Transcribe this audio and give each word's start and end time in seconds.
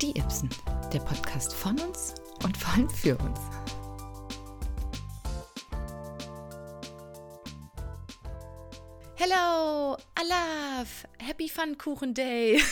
Die 0.00 0.18
Ibsen, 0.18 0.48
der 0.94 1.00
Podcast 1.00 1.52
von 1.52 1.78
uns 1.78 2.14
und 2.42 2.56
vor 2.56 2.72
allem 2.72 2.88
für 2.88 3.18
uns. 3.18 3.38
Hello, 9.16 9.98
Alaf, 10.14 11.04
Happy 11.20 11.48
Pfannkuchen 11.50 12.14
Day. 12.14 12.58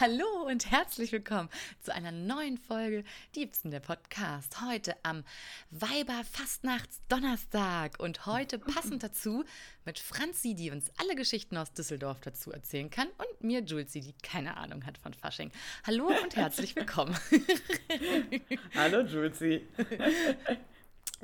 Hallo 0.00 0.46
und 0.46 0.70
herzlich 0.70 1.10
willkommen 1.10 1.48
zu 1.80 1.92
einer 1.92 2.12
neuen 2.12 2.56
Folge 2.56 3.02
Diebsten 3.34 3.72
der 3.72 3.80
Podcast. 3.80 4.60
Heute 4.64 4.94
am 5.02 5.24
Weiberfastnachts-Donnerstag 5.72 7.98
und 7.98 8.26
heute 8.26 8.60
passend 8.60 9.02
dazu 9.02 9.42
mit 9.84 9.98
Franzi, 9.98 10.54
die 10.54 10.70
uns 10.70 10.92
alle 10.98 11.16
Geschichten 11.16 11.56
aus 11.56 11.72
Düsseldorf 11.72 12.20
dazu 12.20 12.52
erzählen 12.52 12.90
kann 12.90 13.08
und 13.08 13.42
mir, 13.42 13.62
Julzi, 13.62 14.00
die 14.00 14.14
keine 14.22 14.56
Ahnung 14.56 14.86
hat 14.86 14.98
von 14.98 15.14
Fasching. 15.14 15.50
Hallo 15.84 16.12
und 16.22 16.36
herzlich 16.36 16.76
willkommen. 16.76 17.18
Hallo, 18.76 19.00
Julzi. 19.00 19.66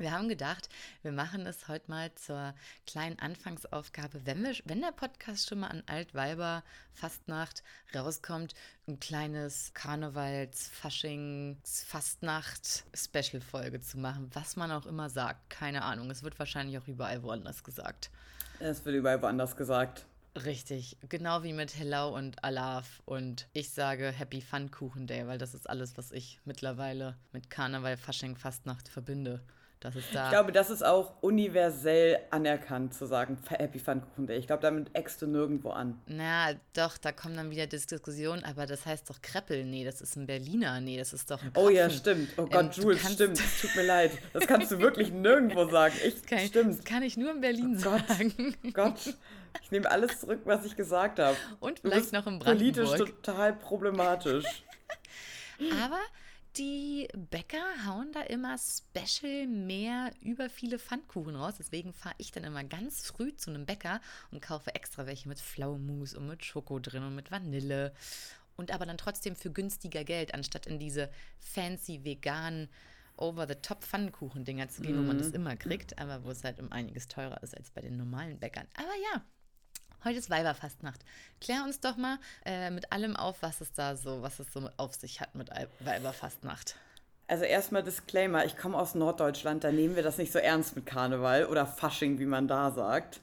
Wir 0.01 0.13
haben 0.13 0.29
gedacht, 0.29 0.67
wir 1.03 1.11
machen 1.11 1.45
es 1.45 1.67
heute 1.67 1.91
mal 1.91 2.11
zur 2.15 2.55
kleinen 2.87 3.19
Anfangsaufgabe, 3.19 4.25
wenn, 4.25 4.43
wir, 4.43 4.55
wenn 4.65 4.81
der 4.81 4.91
Podcast 4.91 5.47
schon 5.47 5.59
mal 5.59 5.67
an 5.67 5.83
Altweiber 5.85 6.63
Fastnacht 6.91 7.61
rauskommt, 7.93 8.55
ein 8.87 8.99
kleines 8.99 9.75
Karnevals, 9.75 10.69
Faschings, 10.69 11.83
Fastnacht 11.87 12.83
Special-Folge 12.95 13.79
zu 13.81 13.99
machen, 13.99 14.31
was 14.33 14.55
man 14.55 14.71
auch 14.71 14.87
immer 14.87 15.07
sagt. 15.11 15.51
Keine 15.51 15.83
Ahnung, 15.83 16.09
es 16.09 16.23
wird 16.23 16.39
wahrscheinlich 16.39 16.79
auch 16.79 16.87
überall 16.87 17.21
woanders 17.21 17.63
gesagt. 17.63 18.09
Es 18.57 18.83
wird 18.83 18.95
überall 18.95 19.21
woanders 19.21 19.55
gesagt. 19.55 20.07
Richtig, 20.33 20.97
genau 21.09 21.43
wie 21.43 21.53
mit 21.53 21.77
Hello 21.77 22.09
und 22.17 22.43
Alaf 22.43 23.03
und 23.05 23.47
ich 23.53 23.69
sage 23.69 24.11
Happy 24.11 24.41
Pfannkuchen 24.41 25.05
Day, 25.05 25.27
weil 25.27 25.37
das 25.37 25.53
ist 25.53 25.69
alles, 25.69 25.95
was 25.95 26.11
ich 26.11 26.39
mittlerweile 26.43 27.17
mit 27.33 27.51
Karneval, 27.51 27.97
Fasching, 27.97 28.35
Fastnacht 28.35 28.87
verbinde. 28.89 29.43
Das 29.81 29.95
ist 29.95 30.13
da. 30.13 30.25
Ich 30.25 30.29
glaube, 30.29 30.51
das 30.51 30.69
ist 30.69 30.85
auch 30.85 31.11
universell 31.21 32.19
anerkannt 32.29 32.93
zu 32.93 33.07
sagen, 33.07 33.39
Happy 33.49 33.79
Pfannkuchen 33.79 34.27
Day. 34.27 34.37
Ich 34.37 34.45
glaube, 34.45 34.61
damit 34.61 34.95
eckst 34.95 35.23
du 35.23 35.27
nirgendwo 35.27 35.71
an. 35.71 35.99
Na, 36.05 36.53
doch, 36.73 36.99
da 36.99 37.11
kommen 37.11 37.35
dann 37.35 37.49
wieder 37.49 37.65
Diskussionen, 37.65 38.43
aber 38.43 38.67
das 38.67 38.85
heißt 38.85 39.09
doch 39.09 39.23
Kreppel. 39.23 39.65
Nee, 39.65 39.83
das 39.83 39.99
ist 40.01 40.15
ein 40.17 40.27
Berliner. 40.27 40.79
Nee, 40.81 40.97
das 40.97 41.13
ist 41.13 41.31
doch 41.31 41.41
ein 41.41 41.51
Krapfen. 41.51 41.67
Oh 41.67 41.69
ja, 41.69 41.89
stimmt. 41.89 42.29
Oh 42.37 42.45
Gott, 42.45 42.77
ähm, 42.77 42.83
Jules, 42.83 43.11
stimmt. 43.11 43.41
Tut 43.61 43.75
mir 43.75 43.81
leid. 43.81 44.11
Das 44.33 44.45
kannst 44.45 44.69
du 44.69 44.77
wirklich 44.77 45.11
nirgendwo 45.11 45.67
sagen. 45.67 45.95
Ich, 46.05 46.13
das 46.13 46.25
kann 46.27 46.37
ich, 46.37 46.47
stimmt. 46.47 46.77
Das 46.77 46.85
kann 46.85 47.01
ich 47.01 47.17
nur 47.17 47.31
in 47.31 47.41
Berlin 47.41 47.75
oh 47.79 47.83
Gott, 47.83 48.07
sagen. 48.07 48.55
Gott. 48.73 49.15
Ich 49.63 49.71
nehme 49.71 49.89
alles 49.89 50.19
zurück, 50.19 50.41
was 50.45 50.63
ich 50.63 50.75
gesagt 50.75 51.17
habe. 51.17 51.35
Und 51.59 51.79
vielleicht 51.79 52.13
noch 52.13 52.27
im 52.27 52.37
Brandenburg. 52.37 52.75
Politisch 52.75 53.15
total 53.23 53.53
problematisch. 53.53 54.45
aber 55.83 55.99
die 56.57 57.07
Bäcker 57.29 57.63
hauen 57.85 58.11
da 58.11 58.21
immer 58.21 58.57
special 58.57 59.47
mehr 59.47 60.11
über 60.21 60.49
viele 60.49 60.79
Pfannkuchen 60.79 61.35
raus. 61.35 61.55
Deswegen 61.57 61.93
fahre 61.93 62.15
ich 62.17 62.31
dann 62.31 62.43
immer 62.43 62.63
ganz 62.63 63.05
früh 63.07 63.35
zu 63.35 63.49
einem 63.49 63.65
Bäcker 63.65 64.01
und 64.31 64.41
kaufe 64.41 64.75
extra 64.75 65.05
welche 65.05 65.29
mit 65.29 65.39
Pflaumenmus 65.39 66.13
und 66.13 66.27
mit 66.27 66.43
Schoko 66.43 66.79
drin 66.79 67.03
und 67.03 67.15
mit 67.15 67.31
Vanille. 67.31 67.93
Und 68.55 68.71
aber 68.71 68.85
dann 68.85 68.97
trotzdem 68.97 69.35
für 69.35 69.51
günstiger 69.51 70.03
Geld, 70.03 70.33
anstatt 70.33 70.67
in 70.67 70.77
diese 70.77 71.09
fancy 71.39 72.03
veganen 72.03 72.69
Over-the-Top-Pfannkuchen-Dinger 73.17 74.69
zu 74.69 74.81
gehen, 74.81 74.95
mhm. 74.95 75.03
wo 75.03 75.07
man 75.07 75.17
das 75.17 75.29
mhm. 75.29 75.35
immer 75.35 75.55
kriegt, 75.55 75.99
aber 75.99 76.23
wo 76.23 76.31
es 76.31 76.43
halt 76.43 76.59
um 76.59 76.71
einiges 76.71 77.07
teurer 77.07 77.41
ist 77.43 77.55
als 77.55 77.71
bei 77.71 77.81
den 77.81 77.97
normalen 77.97 78.39
Bäckern. 78.39 78.67
Aber 78.75 78.93
ja, 79.13 79.23
Heute 80.03 80.17
ist 80.17 80.31
Weiberfastnacht. 80.31 80.99
Klär 81.39 81.63
uns 81.63 81.79
doch 81.79 81.95
mal 81.95 82.17
äh, 82.43 82.71
mit 82.71 82.91
allem 82.91 83.15
auf, 83.15 83.37
was 83.41 83.61
es 83.61 83.71
da 83.71 83.95
so, 83.95 84.23
was 84.23 84.39
es 84.39 84.51
so 84.51 84.67
auf 84.77 84.95
sich 84.95 85.21
hat 85.21 85.35
mit 85.35 85.49
Weiberfastnacht. 85.79 86.75
Also 87.27 87.43
erstmal 87.43 87.83
Disclaimer, 87.83 88.43
ich 88.43 88.57
komme 88.57 88.77
aus 88.77 88.95
Norddeutschland, 88.95 89.63
da 89.63 89.71
nehmen 89.71 89.95
wir 89.95 90.03
das 90.03 90.17
nicht 90.17 90.33
so 90.33 90.39
ernst 90.39 90.75
mit 90.75 90.85
Karneval 90.85 91.45
oder 91.45 91.65
Fasching, 91.65 92.19
wie 92.19 92.25
man 92.25 92.47
da 92.47 92.71
sagt. 92.71 93.21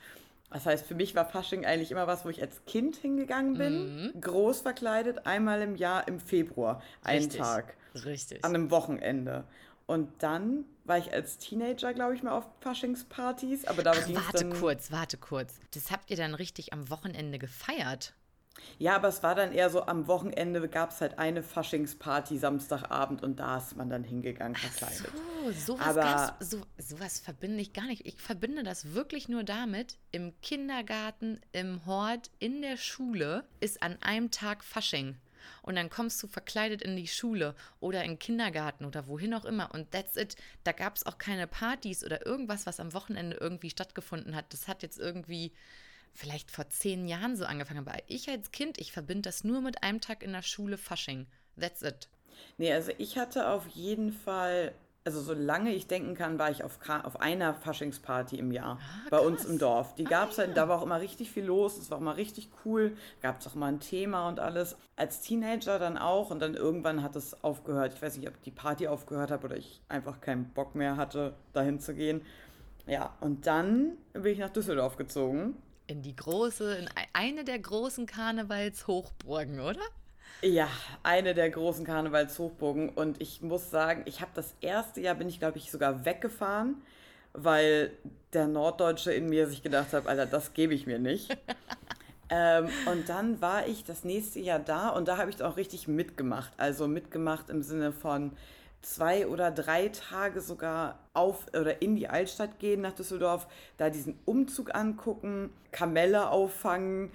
Das 0.50 0.66
heißt, 0.66 0.86
für 0.86 0.94
mich 0.94 1.14
war 1.14 1.26
Fasching 1.26 1.66
eigentlich 1.66 1.90
immer 1.90 2.06
was, 2.06 2.24
wo 2.24 2.30
ich 2.30 2.40
als 2.40 2.64
Kind 2.64 2.96
hingegangen 2.96 3.58
bin, 3.58 4.04
mhm. 4.04 4.20
groß 4.20 4.60
verkleidet, 4.60 5.26
einmal 5.26 5.60
im 5.60 5.76
Jahr 5.76 6.08
im 6.08 6.20
Februar, 6.20 6.80
einen 7.02 7.24
Richtig. 7.24 7.40
Tag. 7.40 7.74
Richtig. 8.04 8.44
An 8.44 8.54
einem 8.54 8.70
Wochenende. 8.70 9.44
Und 9.88 10.22
dann 10.22 10.66
war 10.84 10.98
ich 10.98 11.14
als 11.14 11.38
Teenager, 11.38 11.94
glaube 11.94 12.14
ich, 12.14 12.22
mal 12.22 12.32
auf 12.32 12.46
Faschingspartys. 12.60 13.64
Aber 13.64 13.82
da 13.82 13.92
Ach, 13.92 14.08
warte 14.10 14.44
dann 14.44 14.60
kurz, 14.60 14.92
warte 14.92 15.16
kurz. 15.16 15.54
Das 15.72 15.90
habt 15.90 16.10
ihr 16.10 16.16
dann 16.18 16.34
richtig 16.34 16.74
am 16.74 16.90
Wochenende 16.90 17.38
gefeiert? 17.38 18.12
Ja, 18.76 18.96
aber 18.96 19.08
es 19.08 19.22
war 19.22 19.34
dann 19.34 19.52
eher 19.52 19.70
so, 19.70 19.86
am 19.86 20.06
Wochenende 20.06 20.68
gab 20.68 20.90
es 20.90 21.00
halt 21.00 21.18
eine 21.18 21.42
Faschingsparty 21.42 22.36
Samstagabend 22.36 23.22
und 23.22 23.40
da 23.40 23.56
ist 23.56 23.76
man 23.76 23.88
dann 23.88 24.04
hingegangen 24.04 24.56
verkleidet. 24.56 25.10
Ach 25.10 25.52
so, 25.52 25.74
sowas, 25.74 25.96
aber 25.96 26.36
so, 26.40 26.60
sowas 26.76 27.18
verbinde 27.18 27.60
ich 27.60 27.72
gar 27.72 27.86
nicht. 27.86 28.04
Ich 28.04 28.20
verbinde 28.20 28.64
das 28.64 28.92
wirklich 28.92 29.30
nur 29.30 29.42
damit, 29.42 29.96
im 30.10 30.38
Kindergarten, 30.42 31.40
im 31.52 31.86
Hort, 31.86 32.30
in 32.40 32.60
der 32.60 32.76
Schule 32.76 33.44
ist 33.60 33.82
an 33.82 33.96
einem 34.02 34.30
Tag 34.30 34.62
Fasching 34.62 35.16
und 35.62 35.76
dann 35.76 35.90
kommst 35.90 36.22
du 36.22 36.26
verkleidet 36.26 36.82
in 36.82 36.96
die 36.96 37.08
Schule 37.08 37.54
oder 37.80 38.04
in 38.04 38.12
den 38.12 38.18
Kindergarten 38.18 38.84
oder 38.84 39.06
wohin 39.06 39.34
auch 39.34 39.44
immer 39.44 39.72
und 39.74 39.90
that's 39.90 40.16
it. 40.16 40.36
Da 40.64 40.72
gab 40.72 40.96
es 40.96 41.06
auch 41.06 41.18
keine 41.18 41.46
Partys 41.46 42.04
oder 42.04 42.26
irgendwas, 42.26 42.66
was 42.66 42.80
am 42.80 42.92
Wochenende 42.92 43.36
irgendwie 43.36 43.70
stattgefunden 43.70 44.34
hat. 44.34 44.52
Das 44.52 44.68
hat 44.68 44.82
jetzt 44.82 44.98
irgendwie 44.98 45.52
vielleicht 46.14 46.50
vor 46.50 46.68
zehn 46.68 47.06
Jahren 47.06 47.36
so 47.36 47.44
angefangen. 47.44 47.86
Aber 47.86 47.98
ich 48.06 48.28
als 48.28 48.50
Kind, 48.50 48.78
ich 48.78 48.92
verbinde 48.92 49.22
das 49.22 49.44
nur 49.44 49.60
mit 49.60 49.82
einem 49.82 50.00
Tag 50.00 50.22
in 50.22 50.32
der 50.32 50.42
Schule 50.42 50.76
Fasching. 50.76 51.26
That's 51.58 51.82
it. 51.82 52.08
Nee, 52.56 52.72
also 52.72 52.92
ich 52.98 53.18
hatte 53.18 53.48
auf 53.48 53.66
jeden 53.68 54.12
Fall 54.12 54.72
also 55.08 55.22
solange 55.22 55.72
ich 55.72 55.86
denken 55.86 56.14
kann, 56.14 56.38
war 56.38 56.50
ich 56.50 56.64
auf, 56.64 56.78
auf 57.02 57.18
einer 57.22 57.54
Faschingsparty 57.54 58.38
im 58.38 58.52
Jahr 58.52 58.78
ah, 58.78 59.08
bei 59.08 59.18
uns 59.18 59.46
im 59.46 59.58
Dorf. 59.58 59.94
Die 59.94 60.04
gab 60.04 60.32
es 60.32 60.38
ah, 60.38 60.42
halt, 60.42 60.54
da 60.54 60.68
war 60.68 60.78
auch 60.78 60.82
immer 60.82 61.00
richtig 61.00 61.30
viel 61.30 61.46
los, 61.46 61.78
es 61.78 61.90
war 61.90 61.96
auch 61.96 62.02
immer 62.02 62.18
richtig 62.18 62.50
cool, 62.66 62.94
gab 63.22 63.40
es 63.40 63.46
auch 63.46 63.54
mal 63.54 63.68
ein 63.68 63.80
Thema 63.80 64.28
und 64.28 64.38
alles. 64.38 64.76
Als 64.96 65.22
Teenager 65.22 65.78
dann 65.78 65.96
auch 65.96 66.30
und 66.30 66.40
dann 66.40 66.52
irgendwann 66.52 67.02
hat 67.02 67.16
es 67.16 67.42
aufgehört. 67.42 67.94
Ich 67.94 68.02
weiß 68.02 68.18
nicht, 68.18 68.28
ob 68.28 68.42
die 68.42 68.50
Party 68.50 68.86
aufgehört 68.86 69.30
hat 69.30 69.44
oder 69.44 69.56
ich 69.56 69.80
einfach 69.88 70.20
keinen 70.20 70.50
Bock 70.50 70.74
mehr 70.74 70.98
hatte, 70.98 71.32
dahin 71.54 71.80
zu 71.80 71.94
gehen. 71.94 72.20
Ja, 72.86 73.16
und 73.22 73.46
dann 73.46 73.92
bin 74.12 74.26
ich 74.26 74.38
nach 74.38 74.50
Düsseldorf 74.50 74.96
gezogen. 74.96 75.56
In 75.86 76.02
die 76.02 76.16
große, 76.16 76.74
in 76.76 76.88
eine 77.14 77.44
der 77.44 77.58
großen 77.58 78.04
Karnevalshochburgen, 78.04 79.60
oder? 79.60 79.80
Ja, 80.40 80.68
eine 81.02 81.34
der 81.34 81.50
großen 81.50 81.84
Karnevalshochburgen. 81.84 82.90
Und 82.90 83.20
ich 83.20 83.42
muss 83.42 83.70
sagen, 83.70 84.02
ich 84.04 84.20
habe 84.20 84.30
das 84.34 84.54
erste 84.60 85.00
Jahr, 85.00 85.16
bin 85.16 85.28
ich 85.28 85.38
glaube 85.40 85.58
ich 85.58 85.70
sogar 85.70 86.04
weggefahren, 86.04 86.76
weil 87.32 87.90
der 88.32 88.46
Norddeutsche 88.46 89.12
in 89.12 89.28
mir 89.28 89.48
sich 89.48 89.62
gedacht 89.62 89.92
hat, 89.92 90.06
Alter, 90.06 90.26
das 90.26 90.54
gebe 90.54 90.74
ich 90.74 90.86
mir 90.86 90.98
nicht. 90.98 91.36
ähm, 92.30 92.68
und 92.86 93.08
dann 93.08 93.40
war 93.40 93.66
ich 93.66 93.84
das 93.84 94.04
nächste 94.04 94.38
Jahr 94.38 94.60
da 94.60 94.90
und 94.90 95.08
da 95.08 95.16
habe 95.16 95.30
ich 95.30 95.42
auch 95.42 95.56
richtig 95.56 95.88
mitgemacht. 95.88 96.52
Also 96.56 96.86
mitgemacht 96.86 97.50
im 97.50 97.62
Sinne 97.62 97.92
von 97.92 98.32
zwei 98.82 99.26
oder 99.26 99.50
drei 99.50 99.88
Tage 99.88 100.40
sogar 100.40 101.00
auf 101.14 101.46
oder 101.48 101.82
in 101.82 101.96
die 101.96 102.08
Altstadt 102.08 102.58
gehen 102.58 102.80
nach 102.80 102.92
Düsseldorf, 102.92 103.48
da 103.76 103.90
diesen 103.90 104.18
Umzug 104.24 104.74
angucken, 104.74 105.50
Kamelle 105.72 106.30
auffangen, 106.30 107.10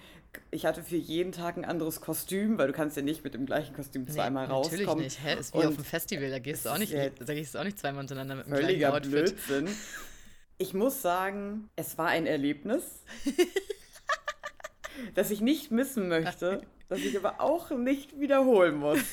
ich 0.52 0.66
hatte 0.66 0.84
für 0.84 0.96
jeden 0.96 1.32
Tag 1.32 1.58
ein 1.58 1.66
anderes 1.66 2.02
Kostüm, 2.02 2.58
weil 2.58 2.68
du 2.68 2.74
kannst 2.74 2.98
ja 2.98 3.04
nicht 3.04 3.24
mit 3.24 3.34
dem 3.34 3.46
gleichen 3.46 3.76
Kostüm 3.76 4.08
zweimal 4.08 4.48
nee, 4.48 4.54
rauskommen. 4.54 4.86
Natürlich 4.86 5.04
nicht. 5.04 5.24
Hä? 5.24 5.40
Ist 5.40 5.54
wie 5.54 5.60
und 5.60 5.68
auf 5.68 5.76
dem 5.76 5.84
Festival, 5.84 6.30
da 6.30 6.40
gehst 6.40 6.66
du 6.66 6.70
auch 6.70 6.78
nicht, 6.78 6.94
da 6.94 7.34
gehst 7.34 7.56
du 7.56 7.60
auch 7.60 7.64
nicht 7.64 7.80
zweimal 7.80 8.02
untereinander 8.02 8.36
mit 8.36 8.48
dem 8.48 8.54
gleichen 8.54 8.86
Outfit. 8.86 9.12
Blödsinn. 9.12 9.70
Ich 10.58 10.74
muss 10.74 11.02
sagen, 11.02 11.70
es 11.76 11.98
war 11.98 12.08
ein 12.08 12.26
Erlebnis, 12.26 13.04
das 15.16 15.32
ich 15.32 15.42
nicht 15.42 15.72
missen 15.72 16.08
möchte, 16.08 16.62
das 16.90 17.00
ich 17.00 17.18
aber 17.18 17.42
auch 17.42 17.72
nicht 17.72 18.20
wiederholen 18.20 18.76
muss. 18.76 19.00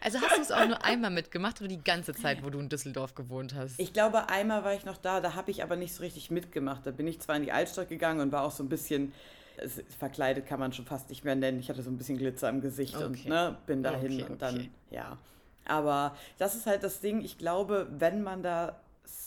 Also 0.00 0.20
hast 0.20 0.36
du 0.36 0.42
es 0.42 0.52
auch 0.52 0.66
nur 0.66 0.84
einmal 0.84 1.10
mitgemacht 1.10 1.60
oder 1.60 1.68
die 1.68 1.82
ganze 1.82 2.14
Zeit, 2.14 2.44
wo 2.44 2.50
du 2.50 2.58
in 2.60 2.68
Düsseldorf 2.68 3.14
gewohnt 3.14 3.54
hast? 3.54 3.80
Ich 3.80 3.92
glaube, 3.92 4.28
einmal 4.28 4.62
war 4.64 4.74
ich 4.74 4.84
noch 4.84 4.96
da, 4.96 5.20
da 5.20 5.34
habe 5.34 5.50
ich 5.50 5.62
aber 5.62 5.76
nicht 5.76 5.94
so 5.94 6.02
richtig 6.02 6.30
mitgemacht. 6.30 6.86
Da 6.86 6.90
bin 6.90 7.08
ich 7.08 7.20
zwar 7.20 7.36
in 7.36 7.42
die 7.42 7.52
Altstadt 7.52 7.88
gegangen 7.88 8.20
und 8.20 8.32
war 8.32 8.42
auch 8.44 8.52
so 8.52 8.62
ein 8.62 8.68
bisschen 8.68 9.12
es, 9.56 9.82
verkleidet 9.98 10.46
kann 10.46 10.60
man 10.60 10.72
schon 10.72 10.84
fast 10.84 11.10
nicht 11.10 11.24
mehr 11.24 11.34
nennen. 11.34 11.60
Ich 11.60 11.68
hatte 11.68 11.82
so 11.82 11.90
ein 11.90 11.96
bisschen 11.96 12.18
Glitzer 12.18 12.48
im 12.48 12.60
Gesicht 12.60 12.96
okay. 12.96 13.04
und 13.04 13.26
ne, 13.26 13.56
bin 13.66 13.82
dahin 13.82 14.22
okay, 14.22 14.32
und 14.32 14.42
dann, 14.42 14.70
ja. 14.90 15.18
Aber 15.64 16.16
das 16.38 16.54
ist 16.54 16.66
halt 16.66 16.82
das 16.82 17.00
Ding, 17.00 17.20
ich 17.20 17.38
glaube, 17.38 17.86
wenn 17.98 18.22
man 18.22 18.42
da 18.42 18.80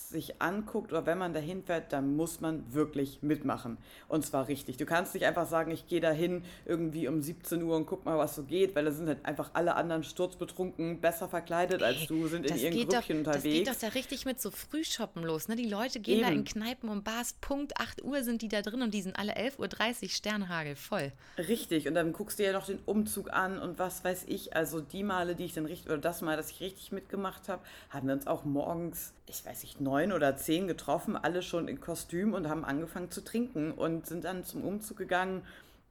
sich 0.09 0.41
anguckt 0.41 0.91
oder 0.91 1.05
wenn 1.05 1.17
man 1.17 1.33
dahin 1.33 1.63
fährt, 1.63 1.93
dann 1.93 2.15
muss 2.15 2.41
man 2.41 2.73
wirklich 2.73 3.21
mitmachen. 3.21 3.77
Und 4.07 4.25
zwar 4.25 4.47
richtig. 4.47 4.77
Du 4.77 4.85
kannst 4.85 5.13
nicht 5.13 5.25
einfach 5.25 5.47
sagen, 5.47 5.71
ich 5.71 5.87
gehe 5.87 6.01
dahin 6.01 6.43
irgendwie 6.65 7.07
um 7.07 7.21
17 7.21 7.61
Uhr 7.63 7.75
und 7.75 7.85
guck 7.85 8.05
mal, 8.05 8.17
was 8.17 8.35
so 8.35 8.43
geht, 8.43 8.75
weil 8.75 8.85
da 8.85 8.91
sind 8.91 9.07
halt 9.07 9.25
einfach 9.25 9.51
alle 9.53 9.75
anderen 9.75 10.03
sturzbetrunken, 10.03 11.01
besser 11.01 11.27
verkleidet 11.27 11.83
als 11.83 12.07
du, 12.07 12.27
sind 12.27 12.49
in 12.49 12.57
ihren 12.57 12.73
Grüppchen 12.73 13.23
doch, 13.23 13.33
unterwegs. 13.33 13.43
Das 13.43 13.43
geht 13.43 13.67
doch 13.67 13.79
da 13.79 13.87
richtig 13.99 14.25
mit 14.25 14.41
so 14.41 14.51
Frühshoppen 14.51 15.23
los. 15.23 15.47
Ne? 15.47 15.55
Die 15.55 15.69
Leute 15.69 15.99
gehen 15.99 16.19
Eben. 16.19 16.27
da 16.27 16.33
in 16.33 16.43
Kneipen 16.43 16.89
und 16.89 17.03
Bars, 17.03 17.33
Punkt 17.41 17.77
8 17.77 18.03
Uhr 18.03 18.23
sind 18.23 18.41
die 18.41 18.47
da 18.47 18.61
drin 18.61 18.81
und 18.81 18.93
die 18.93 19.01
sind 19.01 19.17
alle 19.17 19.35
11.30 19.35 20.03
Uhr 20.03 20.09
Sternhagel 20.09 20.75
voll. 20.75 21.11
Richtig. 21.37 21.87
Und 21.87 21.95
dann 21.95 22.13
guckst 22.13 22.39
du 22.39 22.43
ja 22.43 22.53
noch 22.53 22.65
den 22.65 22.79
Umzug 22.85 23.31
an 23.31 23.59
und 23.59 23.79
was 23.79 24.03
weiß 24.03 24.25
ich. 24.27 24.55
Also 24.55 24.81
die 24.81 25.03
Male, 25.03 25.35
die 25.35 25.45
ich 25.45 25.53
dann 25.53 25.65
richtig, 25.65 25.87
oder 25.87 25.97
das 25.97 26.21
Mal, 26.21 26.37
dass 26.37 26.51
ich 26.51 26.61
richtig 26.61 26.91
mitgemacht 26.91 27.49
habe, 27.49 27.63
haben 27.89 28.07
wir 28.07 28.13
uns 28.13 28.27
auch 28.27 28.45
morgens, 28.45 29.13
ich 29.27 29.45
weiß 29.45 29.63
nicht, 29.63 29.81
neun 29.81 30.04
oder 30.11 30.35
zehn 30.37 30.67
getroffen, 30.67 31.15
alle 31.15 31.41
schon 31.41 31.67
in 31.67 31.79
Kostüm 31.79 32.33
und 32.33 32.49
haben 32.49 32.65
angefangen 32.65 33.11
zu 33.11 33.23
trinken 33.23 33.71
und 33.71 34.05
sind 34.05 34.23
dann 34.23 34.43
zum 34.43 34.63
Umzug 34.63 34.97
gegangen 34.97 35.43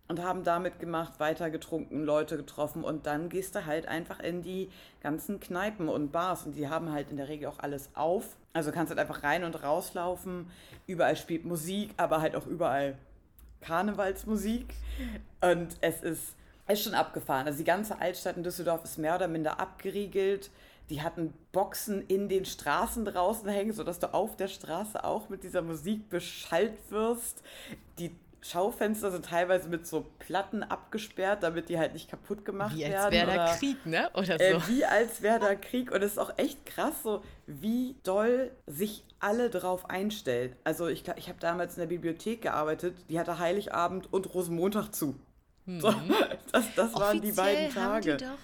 und 0.09 0.23
haben 0.23 0.45
damit 0.45 0.79
gemacht, 0.79 1.19
weiter 1.19 1.51
getrunken, 1.51 2.05
Leute 2.05 2.37
getroffen 2.37 2.85
und 2.85 3.07
dann 3.07 3.29
gehst 3.29 3.55
du 3.55 3.65
halt 3.65 3.89
einfach 3.89 4.21
in 4.21 4.43
die 4.43 4.71
ganzen 5.03 5.41
Kneipen 5.41 5.89
und 5.89 6.13
Bars 6.13 6.45
und 6.45 6.57
die 6.57 6.69
haben 6.69 6.93
halt 6.93 7.11
in 7.11 7.17
der 7.17 7.29
Regel 7.29 7.49
auch 7.49 7.59
alles 7.59 7.91
auf. 7.95 8.37
Also 8.53 8.71
kannst 8.71 8.91
halt 8.91 9.01
einfach 9.01 9.23
rein 9.23 9.45
und 9.45 9.63
rauslaufen. 9.63 10.51
Überall 10.87 11.17
spielt 11.17 11.45
Musik, 11.45 11.91
aber 11.97 12.21
halt 12.21 12.37
auch 12.37 12.47
überall 12.47 12.97
Karnevalsmusik 13.63 14.75
und 15.41 15.69
es 15.81 16.03
ist, 16.03 16.35
ist 16.69 16.83
schon 16.83 16.95
abgefahren. 16.95 17.47
Also 17.47 17.59
die 17.59 17.65
ganze 17.65 17.99
Altstadt 17.99 18.37
in 18.37 18.43
Düsseldorf 18.43 18.85
ist 18.85 18.99
mehr 18.99 19.17
oder 19.17 19.27
minder 19.27 19.59
abgeriegelt. 19.59 20.51
Die 20.91 21.03
hatten 21.03 21.33
Boxen 21.53 22.03
in 22.07 22.29
den 22.29 22.45
Straßen 22.45 23.05
draußen 23.05 23.49
hängen, 23.49 23.73
sodass 23.73 23.99
du 23.99 24.13
auf 24.13 24.37
der 24.37 24.49
Straße 24.49 25.03
auch 25.03 25.29
mit 25.29 25.43
dieser 25.43 25.63
Musik 25.63 26.11
beschallt 26.11 26.91
wirst. 26.91 27.43
Die 27.99 28.15
Schaufenster 28.45 29.11
sind 29.11 29.25
teilweise 29.25 29.71
mit 29.71 29.87
so 29.87 30.05
Platten 30.19 30.63
abgesperrt, 30.63 31.43
damit 31.43 31.71
die 31.71 31.79
halt 31.79 31.95
nicht 31.95 32.11
kaputt 32.11 32.45
gemacht 32.45 32.77
werden. 32.77 32.93
Wie 32.93 32.95
als 32.95 33.13
wäre 33.13 33.35
da 33.35 33.57
Krieg, 33.57 33.87
ne? 33.87 34.11
Oder 34.13 34.39
äh, 34.39 34.53
so. 34.53 34.59
Äh, 34.59 34.69
wie 34.69 34.85
als 34.85 35.23
wäre 35.23 35.41
da 35.41 35.55
Krieg. 35.55 35.91
Und 35.91 36.03
es 36.03 36.13
ist 36.13 36.19
auch 36.19 36.37
echt 36.37 36.67
krass, 36.67 36.93
so 37.03 37.23
wie 37.47 37.97
doll 38.03 38.51
sich 38.67 39.03
alle 39.19 39.49
drauf 39.49 39.89
einstellen. 39.89 40.55
Also 40.63 40.89
ich, 40.89 41.05
ich 41.17 41.29
habe 41.31 41.39
damals 41.41 41.77
in 41.77 41.81
der 41.81 41.87
Bibliothek 41.87 42.43
gearbeitet, 42.43 42.95
die 43.09 43.19
hatte 43.19 43.39
Heiligabend 43.39 44.13
und 44.13 44.35
Rosenmontag 44.35 44.95
zu. 44.95 45.19
Mhm. 45.65 45.81
So, 45.81 45.95
das 46.53 46.67
das 46.77 46.95
waren 46.95 47.23
die 47.23 47.33
beiden 47.33 47.73
Tage. 47.73 48.13
Haben 48.13 48.19
die 48.19 48.25
doch, 48.25 48.39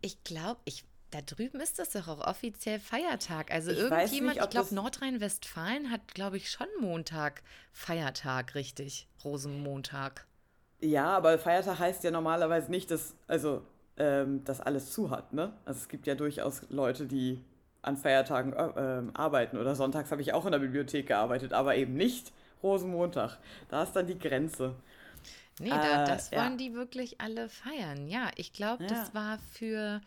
ich 0.00 0.24
glaube, 0.24 0.58
ich 0.64 0.84
da 1.14 1.20
drüben 1.22 1.60
ist 1.60 1.78
das 1.78 1.90
doch 1.90 2.08
auch 2.08 2.26
offiziell 2.26 2.80
Feiertag. 2.80 3.52
Also 3.52 3.70
ich 3.70 3.78
irgendjemand, 3.78 4.36
nicht, 4.36 4.44
ich 4.44 4.50
glaube, 4.50 4.74
Nordrhein-Westfalen 4.74 5.90
hat, 5.90 6.12
glaube 6.12 6.36
ich, 6.36 6.50
schon 6.50 6.66
Montag 6.80 7.42
Feiertag, 7.72 8.56
richtig. 8.56 9.06
Rosenmontag. 9.24 10.26
Ja, 10.80 11.16
aber 11.16 11.38
Feiertag 11.38 11.78
heißt 11.78 12.02
ja 12.02 12.10
normalerweise 12.10 12.68
nicht, 12.70 12.90
dass, 12.90 13.14
also, 13.28 13.62
ähm, 13.96 14.42
dass 14.44 14.60
alles 14.60 14.90
zu 14.92 15.10
hat, 15.10 15.32
ne? 15.32 15.52
Also 15.64 15.78
es 15.78 15.88
gibt 15.88 16.06
ja 16.08 16.16
durchaus 16.16 16.62
Leute, 16.68 17.06
die 17.06 17.42
an 17.82 17.96
Feiertagen 17.96 18.52
äh, 18.52 18.64
äh, 18.64 19.02
arbeiten. 19.14 19.56
Oder 19.56 19.76
sonntags 19.76 20.10
habe 20.10 20.20
ich 20.20 20.32
auch 20.32 20.44
in 20.46 20.52
der 20.52 20.58
Bibliothek 20.58 21.06
gearbeitet, 21.06 21.52
aber 21.52 21.76
eben 21.76 21.94
nicht 21.94 22.32
Rosenmontag. 22.62 23.38
Da 23.68 23.84
ist 23.84 23.92
dann 23.92 24.08
die 24.08 24.18
Grenze. 24.18 24.74
Nee, 25.60 25.70
da, 25.70 26.02
äh, 26.02 26.06
das 26.06 26.32
wollen 26.32 26.52
ja. 26.52 26.56
die 26.56 26.74
wirklich 26.74 27.20
alle 27.20 27.48
feiern. 27.48 28.08
Ja, 28.08 28.30
ich 28.34 28.52
glaube, 28.52 28.82
ja. 28.82 28.88
das 28.88 29.14
war 29.14 29.38
für 29.52 30.00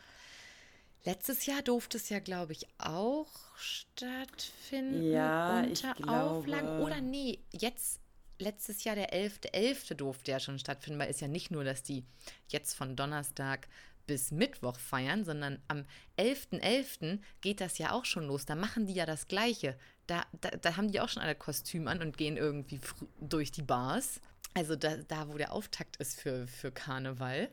Letztes 1.07 1.45
Jahr 1.45 1.62
durfte 1.62 1.95
es 1.95 2.09
ja, 2.09 2.19
glaube 2.19 2.51
ich, 2.51 2.68
auch 2.80 3.30
stattfinden 3.56 5.09
ja, 5.09 5.62
unter 5.62 5.95
Auflagen. 6.06 6.81
Oder 6.81 7.00
nee, 7.00 7.39
jetzt 7.54 8.01
letztes 8.39 8.83
Jahr 8.83 8.98
der 8.98 9.13
11.11. 9.13 9.54
.11. 9.54 9.94
durfte 9.94 10.31
ja 10.31 10.42
schon 10.42 10.59
stattfinden, 10.59 11.00
weil 11.00 11.09
es 11.09 11.21
ja 11.21 11.30
nicht 11.30 11.50
nur, 11.50 11.63
dass 11.63 11.81
die 11.81 12.04
jetzt 12.50 12.74
von 12.74 12.98
Donnerstag 12.98 13.69
bis 14.06 14.31
Mittwoch 14.31 14.77
feiern, 14.77 15.24
sondern 15.24 15.62
am 15.69 15.86
11.11. 16.18 16.59
.11. 16.62 17.19
geht 17.39 17.62
das 17.62 17.77
ja 17.77 17.94
auch 17.94 18.04
schon 18.04 18.27
los. 18.27 18.45
Da 18.45 18.56
machen 18.56 18.86
die 18.86 18.94
ja 18.94 19.06
das 19.06 19.30
Gleiche. 19.30 19.80
Da, 20.07 20.25
da, 20.42 20.50
da 20.50 20.75
haben 20.75 20.92
die 20.92 21.00
auch 21.00 21.07
schon 21.07 21.24
alle 21.24 21.36
Kostüm 21.36 21.88
an 21.88 22.01
und 22.01 22.18
gehen 22.18 22.36
irgendwie 22.36 22.81
durch 23.21 23.54
die 23.54 23.62
Bars. 23.62 24.19
Also 24.56 24.75
da, 24.75 24.98
da, 24.98 25.30
wo 25.30 25.38
der 25.38 25.54
Auftakt 25.54 25.95
ist 25.98 26.19
für, 26.19 26.48
für 26.48 26.74
Karneval. 26.74 27.50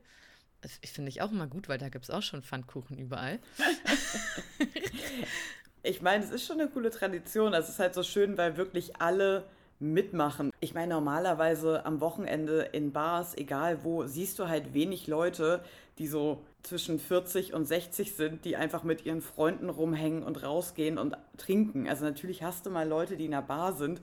Ich 0.83 0.93
finde 0.93 1.11
ich 1.11 1.23
auch 1.23 1.31
immer 1.31 1.47
gut, 1.47 1.69
weil 1.69 1.79
da 1.79 1.89
gibt 1.89 2.05
es 2.05 2.11
auch 2.11 2.23
schon 2.23 2.43
Pfannkuchen 2.43 2.99
überall. 2.99 3.39
ich 5.83 6.03
meine, 6.03 6.25
es 6.25 6.31
ist 6.31 6.47
schon 6.47 6.61
eine 6.61 6.71
coole 6.71 6.91
Tradition. 6.91 7.55
Es 7.55 7.69
ist 7.69 7.79
halt 7.79 7.95
so 7.95 8.03
schön, 8.03 8.37
weil 8.37 8.57
wirklich 8.57 9.01
alle 9.01 9.45
mitmachen. 9.81 10.53
Ich 10.61 10.75
meine, 10.75 10.95
normalerweise 10.95 11.85
am 11.85 12.01
Wochenende 12.01 12.63
in 12.73 12.93
Bars, 12.93 13.37
egal 13.37 13.85
wo, 13.85 14.07
siehst 14.07 14.39
du 14.39 14.49
halt 14.49 14.73
wenig 14.73 15.07
Leute, 15.07 15.63
die 15.99 16.07
so 16.07 16.43
zwischen 16.63 16.99
40 16.99 17.55
und 17.55 17.67
60 17.67 18.15
sind, 18.15 18.45
die 18.45 18.57
einfach 18.57 18.83
mit 18.83 19.05
ihren 19.05 19.21
Freunden 19.21 19.69
rumhängen 19.69 20.23
und 20.23 20.43
rausgehen 20.43 20.99
und 20.99 21.17
trinken. 21.37 21.89
Also 21.89 22.05
natürlich 22.05 22.43
hast 22.43 22.67
du 22.67 22.71
mal 22.71 22.89
Leute, 22.89 23.17
die 23.17 23.27
in 23.27 23.33
der 23.33 23.43
Bar 23.43 23.75
sind, 23.75 24.01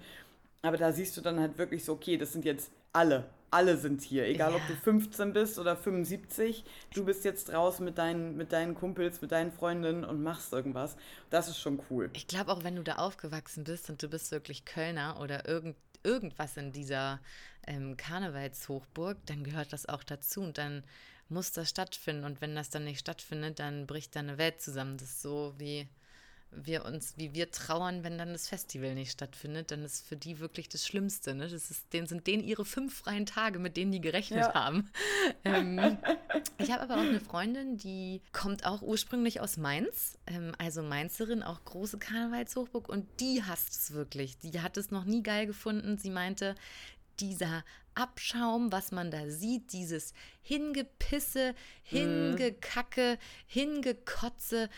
aber 0.61 0.77
da 0.77 0.91
siehst 0.91 1.17
du 1.17 1.21
dann 1.21 1.39
halt 1.39 1.57
wirklich 1.57 1.83
so, 1.83 1.93
okay, 1.93 2.17
das 2.17 2.33
sind 2.33 2.45
jetzt 2.45 2.71
alle 2.93 3.29
alle 3.51 3.77
sind 3.77 4.01
hier. 4.01 4.25
Egal, 4.25 4.51
ja. 4.51 4.57
ob 4.57 4.67
du 4.67 4.75
15 4.75 5.33
bist 5.33 5.59
oder 5.59 5.75
75, 5.75 6.63
du 6.93 7.05
bist 7.05 7.25
jetzt 7.25 7.49
draußen 7.49 7.83
mit 7.83 7.97
deinen, 7.97 8.37
mit 8.37 8.53
deinen 8.53 8.73
Kumpels, 8.73 9.21
mit 9.21 9.31
deinen 9.31 9.51
Freundinnen 9.51 10.05
und 10.05 10.23
machst 10.23 10.53
irgendwas. 10.53 10.95
Das 11.29 11.49
ist 11.49 11.59
schon 11.59 11.81
cool. 11.89 12.09
Ich 12.13 12.27
glaube 12.27 12.51
auch, 12.51 12.63
wenn 12.63 12.77
du 12.77 12.83
da 12.83 12.95
aufgewachsen 12.95 13.65
bist 13.65 13.89
und 13.89 14.01
du 14.01 14.07
bist 14.07 14.31
wirklich 14.31 14.65
Kölner 14.65 15.19
oder 15.21 15.47
irgend, 15.47 15.75
irgendwas 16.03 16.57
in 16.57 16.71
dieser 16.71 17.19
ähm, 17.67 17.97
Karnevalshochburg, 17.97 19.17
dann 19.25 19.43
gehört 19.43 19.73
das 19.73 19.87
auch 19.87 20.03
dazu 20.03 20.41
und 20.41 20.57
dann 20.57 20.83
muss 21.27 21.51
das 21.51 21.69
stattfinden. 21.69 22.23
Und 22.23 22.41
wenn 22.41 22.55
das 22.55 22.69
dann 22.69 22.85
nicht 22.85 22.99
stattfindet, 22.99 23.59
dann 23.59 23.85
bricht 23.85 24.15
deine 24.15 24.37
Welt 24.37 24.61
zusammen. 24.61 24.97
Das 24.97 25.09
ist 25.09 25.21
so 25.21 25.53
wie 25.57 25.87
wir 26.51 26.85
uns, 26.85 27.13
wie 27.17 27.33
wir 27.33 27.49
trauern, 27.49 28.03
wenn 28.03 28.17
dann 28.17 28.33
das 28.33 28.49
Festival 28.49 28.93
nicht 28.93 29.11
stattfindet, 29.11 29.71
dann 29.71 29.83
ist 29.83 30.05
für 30.05 30.17
die 30.17 30.39
wirklich 30.39 30.67
das 30.67 30.85
Schlimmste. 30.85 31.33
Ne? 31.33 31.47
Das 31.47 31.71
ist, 31.71 31.93
denen 31.93 32.07
sind 32.07 32.27
denen 32.27 32.43
ihre 32.43 32.65
fünf 32.65 32.97
freien 32.97 33.25
Tage, 33.25 33.57
mit 33.59 33.77
denen 33.77 33.91
die 33.91 34.01
gerechnet 34.01 34.41
ja. 34.41 34.53
haben. 34.53 34.89
Ähm, 35.43 35.97
ich 36.57 36.71
habe 36.71 36.83
aber 36.83 36.95
auch 36.95 37.07
eine 37.07 37.19
Freundin, 37.19 37.77
die 37.77 38.21
kommt 38.31 38.65
auch 38.65 38.81
ursprünglich 38.81 39.39
aus 39.39 39.57
Mainz, 39.57 40.17
ähm, 40.27 40.53
also 40.57 40.83
Mainzerin, 40.83 41.41
auch 41.41 41.63
große 41.63 41.97
Karnevalshochburg 41.97 42.89
und 42.89 43.07
die 43.19 43.43
hasst 43.43 43.71
es 43.71 43.93
wirklich. 43.93 44.37
Die 44.39 44.61
hat 44.61 44.77
es 44.77 44.91
noch 44.91 45.05
nie 45.05 45.23
geil 45.23 45.47
gefunden. 45.47 45.97
Sie 45.97 46.09
meinte, 46.09 46.55
dieser 47.19 47.63
Abschaum, 47.93 48.71
was 48.71 48.91
man 48.91 49.11
da 49.11 49.29
sieht, 49.29 49.73
dieses 49.73 50.13
Hingepisse, 50.41 51.53
mhm. 51.53 51.97
Hingekacke, 51.97 53.17
Hingekotze, 53.47 54.69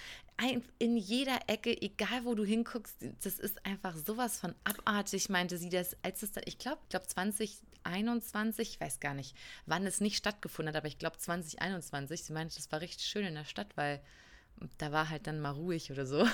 in 0.79 0.97
jeder 0.97 1.39
Ecke, 1.47 1.79
egal 1.81 2.25
wo 2.25 2.35
du 2.35 2.43
hinguckst, 2.43 2.95
das 3.23 3.39
ist 3.39 3.65
einfach 3.65 3.95
sowas 3.95 4.39
von 4.39 4.55
abartig, 4.63 5.29
meinte 5.29 5.57
sie 5.57 5.69
das, 5.69 5.95
als 6.01 6.23
es 6.23 6.31
dann, 6.31 6.43
ich 6.47 6.57
glaube, 6.57 6.81
glaube 6.89 7.07
2021, 7.07 8.69
ich 8.73 8.81
weiß 8.81 8.99
gar 8.99 9.13
nicht, 9.13 9.35
wann 9.65 9.85
es 9.85 10.01
nicht 10.01 10.17
stattgefunden 10.17 10.73
hat, 10.73 10.77
aber 10.77 10.87
ich 10.87 10.97
glaube 10.97 11.17
2021, 11.17 12.23
sie 12.23 12.33
meinte, 12.33 12.55
das 12.55 12.71
war 12.71 12.81
richtig 12.81 13.05
schön 13.05 13.25
in 13.25 13.35
der 13.35 13.45
Stadt, 13.45 13.75
weil 13.75 14.01
da 14.77 14.91
war 14.91 15.09
halt 15.09 15.27
dann 15.27 15.39
mal 15.39 15.51
ruhig 15.51 15.91
oder 15.91 16.05
so. 16.05 16.25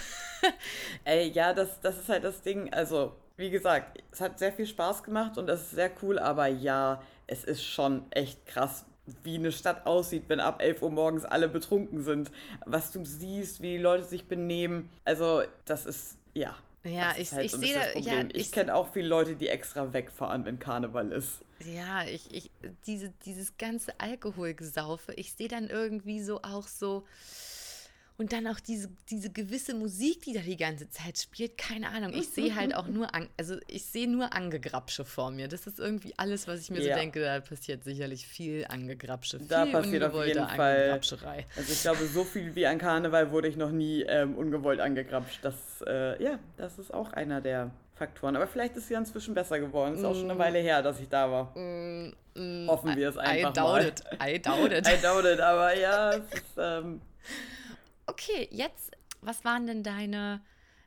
Ey, 1.04 1.30
ja, 1.30 1.54
das, 1.54 1.80
das 1.82 1.98
ist 1.98 2.10
halt 2.10 2.24
das 2.24 2.42
Ding, 2.42 2.72
also 2.74 3.16
wie 3.38 3.50
gesagt, 3.50 4.04
es 4.12 4.22
hat 4.22 4.38
sehr 4.38 4.52
viel 4.52 4.68
Spaß 4.68 5.04
gemacht 5.04 5.38
und 5.38 5.48
das 5.48 5.62
ist 5.62 5.72
sehr 5.72 5.92
cool, 6.02 6.20
aber 6.20 6.48
ja, 6.48 7.02
es 7.26 7.44
ist 7.44 7.64
schon 7.64 8.12
echt 8.12 8.46
krass, 8.46 8.86
wie 9.24 9.36
eine 9.36 9.52
Stadt 9.52 9.86
aussieht, 9.86 10.24
wenn 10.28 10.40
ab 10.40 10.62
11 10.62 10.82
Uhr 10.82 10.92
morgens 10.92 11.26
alle 11.26 11.48
betrunken 11.48 12.04
sind. 12.04 12.32
Was 12.66 12.92
du 12.92 13.06
siehst, 13.06 13.62
wie 13.62 13.78
die 13.78 13.84
Leute 13.84 14.04
sich 14.04 14.26
benehmen. 14.26 14.90
Also, 15.06 15.44
das 15.66 15.86
ist, 15.86 16.18
ja. 16.34 16.56
Ja, 16.84 17.14
ich, 17.18 17.34
halt 17.34 17.46
ich 17.46 17.52
sehe 17.52 17.76
ja, 17.76 18.22
ich, 18.22 18.36
ich 18.36 18.52
kenne 18.52 18.74
auch 18.74 18.94
viele 18.94 19.10
Leute, 19.10 19.36
die 19.36 19.50
extra 19.50 19.92
wegfahren, 19.92 20.46
wenn 20.46 20.60
Karneval 20.60 21.12
ist. 21.12 21.42
Ja, 21.66 22.04
ich, 22.06 22.34
ich, 22.34 22.52
diese, 22.88 23.12
dieses 23.26 23.58
ganze 23.58 24.00
Alkoholgesaufe, 24.00 25.14
ich 25.14 25.34
sehe 25.34 25.50
dann 25.50 25.70
irgendwie 25.70 26.22
so 26.22 26.42
auch 26.42 26.68
so, 26.68 27.06
und 28.20 28.34
dann 28.34 28.48
auch 28.48 28.60
diese, 28.60 28.90
diese 29.10 29.30
gewisse 29.30 29.74
Musik, 29.74 30.24
die 30.24 30.34
da 30.34 30.42
die 30.42 30.58
ganze 30.58 30.90
Zeit 30.90 31.18
spielt, 31.18 31.58
keine 31.58 31.88
Ahnung. 31.88 32.12
Ich 32.14 32.28
sehe 32.28 32.54
halt 32.54 32.76
auch 32.76 32.88
nur, 32.88 33.16
an, 33.16 33.30
also 33.38 33.56
ich 33.68 33.86
sehe 33.86 34.10
nur 34.10 34.34
Angegrapsche 34.34 35.06
vor 35.06 35.32
mir. 35.32 35.48
Das 35.48 35.66
ist 35.68 35.80
irgendwie 35.80 36.14
alles, 36.18 36.46
was 36.46 36.60
ich 36.60 36.70
mir 36.70 36.82
ja. 36.82 36.96
so 36.96 37.00
denke, 37.00 37.22
da 37.22 37.40
passiert 37.40 37.86
sicherlich 37.86 38.28
viel 38.28 38.66
Angegrapsche, 38.68 39.40
viel 39.40 39.48
da 39.48 39.66
passiert 39.66 40.04
auf 40.04 40.26
jeden 40.26 40.50
Fall. 40.50 41.00
Also 41.56 41.72
ich 41.72 41.82
glaube, 41.82 42.06
so 42.08 42.26
viel 42.26 42.54
wie 42.56 42.68
an 42.68 42.78
Karneval 42.78 43.32
wurde 43.32 43.48
ich 43.48 43.56
noch 43.56 43.72
nie 43.72 44.02
ähm, 44.02 44.36
ungewollt 44.36 44.82
angegrapscht. 44.82 45.40
Das, 45.42 45.56
äh, 45.88 46.22
ja, 46.22 46.40
das 46.58 46.78
ist 46.78 46.94
auch 46.94 47.14
einer 47.14 47.40
der 47.40 47.72
Faktoren. 47.96 48.36
Aber 48.36 48.48
vielleicht 48.48 48.76
ist 48.76 48.90
sie 48.90 48.96
inzwischen 48.96 49.34
besser 49.34 49.62
geworden. 49.62 49.96
Ist 49.96 50.04
auch 50.04 50.14
schon 50.14 50.26
eine 50.26 50.36
mm. 50.36 50.40
Weile 50.40 50.60
her, 50.60 50.82
dass 50.82 51.00
ich 51.00 51.08
da 51.08 51.32
war. 51.32 51.58
Mm, 51.58 52.14
mm, 52.36 52.68
Hoffen 52.68 52.98
wir 52.98 53.08
es 53.08 53.18
einfach 53.18 53.52
I 53.52 53.54
doubt 53.54 53.56
mal. 53.56 53.86
It. 53.86 54.04
I 54.22 54.42
doubt 54.42 54.72
it. 54.74 54.88
I 54.94 55.02
doubt 55.02 55.24
it, 55.24 55.40
aber 55.40 55.78
ja, 55.78 56.10
es 56.16 56.34
ist... 56.34 56.58
Ähm, 56.58 57.00
Okay, 58.10 58.48
jetzt, 58.52 58.92
was 59.22 59.44
waren 59.46 59.68
denn 59.68 59.84
deine 59.84 60.42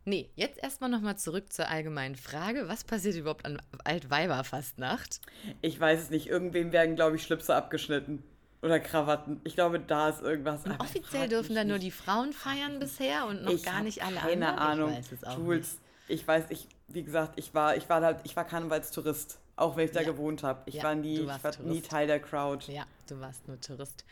Nee, 0.05 0.31
jetzt 0.35 0.61
erstmal 0.61 0.91
nochmal 0.91 1.17
zurück 1.17 1.53
zur 1.53 1.69
allgemeinen 1.69 2.17
Frage. 2.17 2.69
Was 2.69 2.83
passiert 2.83 3.15
überhaupt 3.15 3.45
an 3.45 3.63
Altweiberfastnacht? 3.85 5.21
Ich 5.61 5.79
weiß 5.79 6.01
es 6.01 6.11
nicht. 6.11 6.27
Irgendwem 6.27 6.73
werden, 6.73 6.97
glaube 6.97 7.17
ich, 7.17 7.23
Schlipse 7.23 7.55
abgeschnitten. 7.55 8.25
Oder 8.63 8.81
Krawatten. 8.81 9.41
Ich 9.45 9.55
glaube, 9.55 9.79
da 9.79 10.09
ist 10.09 10.21
irgendwas. 10.21 10.65
Und 10.65 10.79
offiziell 10.81 11.29
dürfen 11.29 11.55
da 11.55 11.63
nur 11.65 11.79
die 11.79 11.93
Frauen 11.93 12.33
feiern 12.33 12.81
bisher 12.81 13.27
und 13.27 13.43
noch 13.43 13.53
ich 13.53 13.63
gar 13.63 13.83
nicht 13.83 14.03
alle 14.05 14.17
keine 14.17 14.59
anderen. 14.59 14.91
Ahnung. 14.91 15.01
Ich 15.01 15.23
weiß 15.23 15.37
Jules, 15.37 15.79
ich 16.09 16.27
weiß, 16.27 16.45
ich, 16.51 16.67
wie 16.89 17.05
gesagt, 17.05 17.39
ich 17.39 17.55
war, 17.55 17.77
ich 17.77 17.89
war 17.89 18.03
halt, 18.03 18.21
ich 18.25 18.35
war 18.35 18.45
Karnevalstourist, 18.45 19.39
auch 19.57 19.77
wenn 19.77 19.85
ich 19.87 19.93
da 19.93 20.01
Ja. 20.01 20.07
gewohnt 20.07 20.43
habe. 20.43 20.63
Ich 20.67 20.75
Ja, 20.77 20.83
war 20.85 20.95
nie, 20.97 21.21
ich 21.21 21.27
war 21.27 21.57
nie. 21.63 21.81
Teil 21.81 22.09
der 22.09 22.19
Crowd. 22.21 22.71
Ja, 22.73 22.87
du 23.09 23.21
warst 23.21 23.47
nur 23.47 23.61
Tourist. 23.61 24.05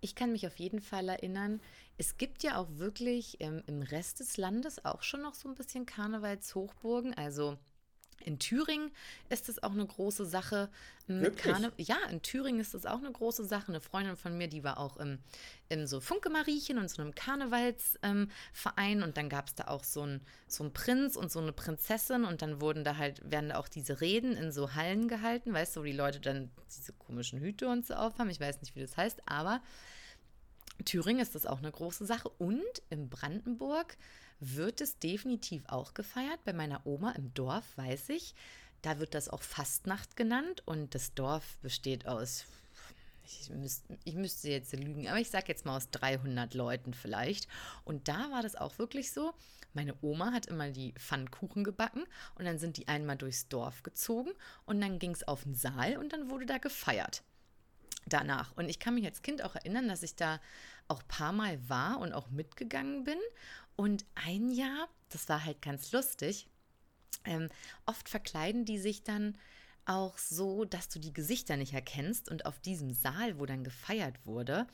Ich 0.00 0.14
kann 0.14 0.32
mich 0.32 0.46
auf 0.46 0.56
jeden 0.56 0.80
Fall 0.80 1.08
erinnern, 1.08 1.60
es 1.98 2.16
gibt 2.16 2.42
ja 2.42 2.56
auch 2.56 2.68
wirklich 2.76 3.36
ähm, 3.40 3.62
im 3.66 3.82
Rest 3.82 4.20
des 4.20 4.36
Landes 4.36 4.84
auch 4.84 5.02
schon 5.02 5.22
noch 5.22 5.34
so 5.34 5.48
ein 5.48 5.54
bisschen 5.54 5.86
Karnevalshochburgen. 5.86 7.14
Also 7.14 7.58
in 8.24 8.38
Thüringen 8.38 8.90
ist 9.28 9.48
es 9.48 9.62
auch 9.62 9.72
eine 9.72 9.86
große 9.86 10.24
Sache 10.24 10.70
Wirklich? 11.08 11.52
Karneval. 11.52 11.72
Ja, 11.78 11.96
in 12.10 12.22
Thüringen 12.22 12.60
ist 12.60 12.74
es 12.74 12.86
auch 12.86 12.98
eine 12.98 13.10
große 13.10 13.44
Sache. 13.44 13.68
Eine 13.68 13.80
Freundin 13.80 14.16
von 14.16 14.36
mir, 14.38 14.48
die 14.48 14.62
war 14.62 14.78
auch 14.78 14.96
im, 14.96 15.18
im 15.68 15.86
so 15.86 16.00
Funke-Mariechen 16.00 16.78
und 16.78 16.88
so 16.88 17.02
einem 17.02 17.14
Karnevalsverein. 17.14 18.28
Ähm, 18.76 19.02
und 19.02 19.16
dann 19.16 19.28
gab 19.28 19.48
es 19.48 19.54
da 19.54 19.64
auch 19.64 19.84
so 19.84 20.02
einen 20.02 20.20
so 20.46 20.62
einen 20.62 20.72
Prinz 20.72 21.16
und 21.16 21.30
so 21.30 21.40
eine 21.40 21.52
Prinzessin 21.52 22.24
und 22.24 22.42
dann 22.42 22.60
wurden 22.60 22.84
da 22.84 22.96
halt, 22.96 23.28
werden 23.28 23.50
da 23.50 23.56
auch 23.56 23.68
diese 23.68 24.00
Reden 24.00 24.36
in 24.36 24.52
so 24.52 24.74
Hallen 24.74 25.08
gehalten, 25.08 25.52
weißt 25.52 25.76
du, 25.76 25.80
wo 25.80 25.84
die 25.84 25.92
Leute 25.92 26.20
dann 26.20 26.50
diese 26.74 26.92
komischen 26.92 27.40
Hüte 27.40 27.68
und 27.68 27.86
so 27.86 27.94
aufhaben. 27.94 28.30
Ich 28.30 28.40
weiß 28.40 28.60
nicht, 28.60 28.76
wie 28.76 28.80
das 28.80 28.96
heißt, 28.96 29.22
aber 29.26 29.60
Thüringen 30.84 31.20
ist 31.20 31.34
das 31.34 31.46
auch 31.46 31.58
eine 31.58 31.70
große 31.70 32.06
Sache. 32.06 32.28
Und 32.38 32.82
in 32.90 33.08
Brandenburg 33.08 33.96
wird 34.40 34.80
es 34.80 34.98
definitiv 34.98 35.62
auch 35.68 35.94
gefeiert. 35.94 36.44
Bei 36.44 36.52
meiner 36.52 36.86
Oma 36.86 37.12
im 37.12 37.32
Dorf 37.34 37.64
weiß 37.76 38.08
ich, 38.10 38.34
da 38.82 38.98
wird 38.98 39.14
das 39.14 39.28
auch 39.28 39.42
Fastnacht 39.42 40.16
genannt. 40.16 40.62
Und 40.66 40.94
das 40.94 41.14
Dorf 41.14 41.56
besteht 41.58 42.06
aus, 42.06 42.46
ich, 43.24 43.50
müsst, 43.50 43.84
ich 44.04 44.14
müsste 44.14 44.50
jetzt 44.50 44.72
lügen, 44.72 45.08
aber 45.08 45.20
ich 45.20 45.30
sage 45.30 45.46
jetzt 45.48 45.64
mal 45.64 45.76
aus 45.76 45.90
300 45.90 46.54
Leuten 46.54 46.94
vielleicht. 46.94 47.48
Und 47.84 48.08
da 48.08 48.30
war 48.30 48.42
das 48.42 48.56
auch 48.56 48.78
wirklich 48.78 49.12
so. 49.12 49.32
Meine 49.74 49.94
Oma 50.02 50.32
hat 50.32 50.46
immer 50.46 50.70
die 50.70 50.92
Pfannkuchen 50.92 51.64
gebacken 51.64 52.04
und 52.34 52.44
dann 52.44 52.58
sind 52.58 52.76
die 52.76 52.88
einmal 52.88 53.16
durchs 53.16 53.48
Dorf 53.48 53.82
gezogen 53.82 54.32
und 54.66 54.80
dann 54.82 54.98
ging 54.98 55.12
es 55.12 55.26
auf 55.26 55.44
den 55.44 55.54
Saal 55.54 55.96
und 55.96 56.12
dann 56.12 56.28
wurde 56.28 56.44
da 56.44 56.58
gefeiert 56.58 57.22
danach. 58.06 58.52
Und 58.56 58.68
ich 58.68 58.78
kann 58.78 58.94
mich 58.94 59.04
als 59.04 59.22
Kind 59.22 59.42
auch 59.42 59.54
erinnern, 59.54 59.88
dass 59.88 60.02
ich 60.02 60.16
da 60.16 60.40
auch 60.88 61.00
ein 61.00 61.08
paar 61.08 61.32
Mal 61.32 61.68
war 61.68 61.98
und 61.98 62.12
auch 62.12 62.30
mitgegangen 62.30 63.04
bin. 63.04 63.18
Und 63.76 64.04
ein 64.14 64.50
Jahr, 64.50 64.88
das 65.08 65.28
war 65.28 65.44
halt 65.44 65.62
ganz 65.62 65.92
lustig, 65.92 66.48
ähm, 67.24 67.48
oft 67.86 68.08
verkleiden 68.08 68.64
die 68.64 68.78
sich 68.78 69.02
dann 69.04 69.38
auch 69.84 70.18
so, 70.18 70.64
dass 70.64 70.88
du 70.88 70.98
die 70.98 71.12
Gesichter 71.12 71.56
nicht 71.56 71.72
erkennst. 71.72 72.30
Und 72.30 72.46
auf 72.46 72.58
diesem 72.60 72.92
Saal, 72.92 73.38
wo 73.38 73.46
dann 73.46 73.64
gefeiert 73.64 74.24
wurde, 74.24 74.66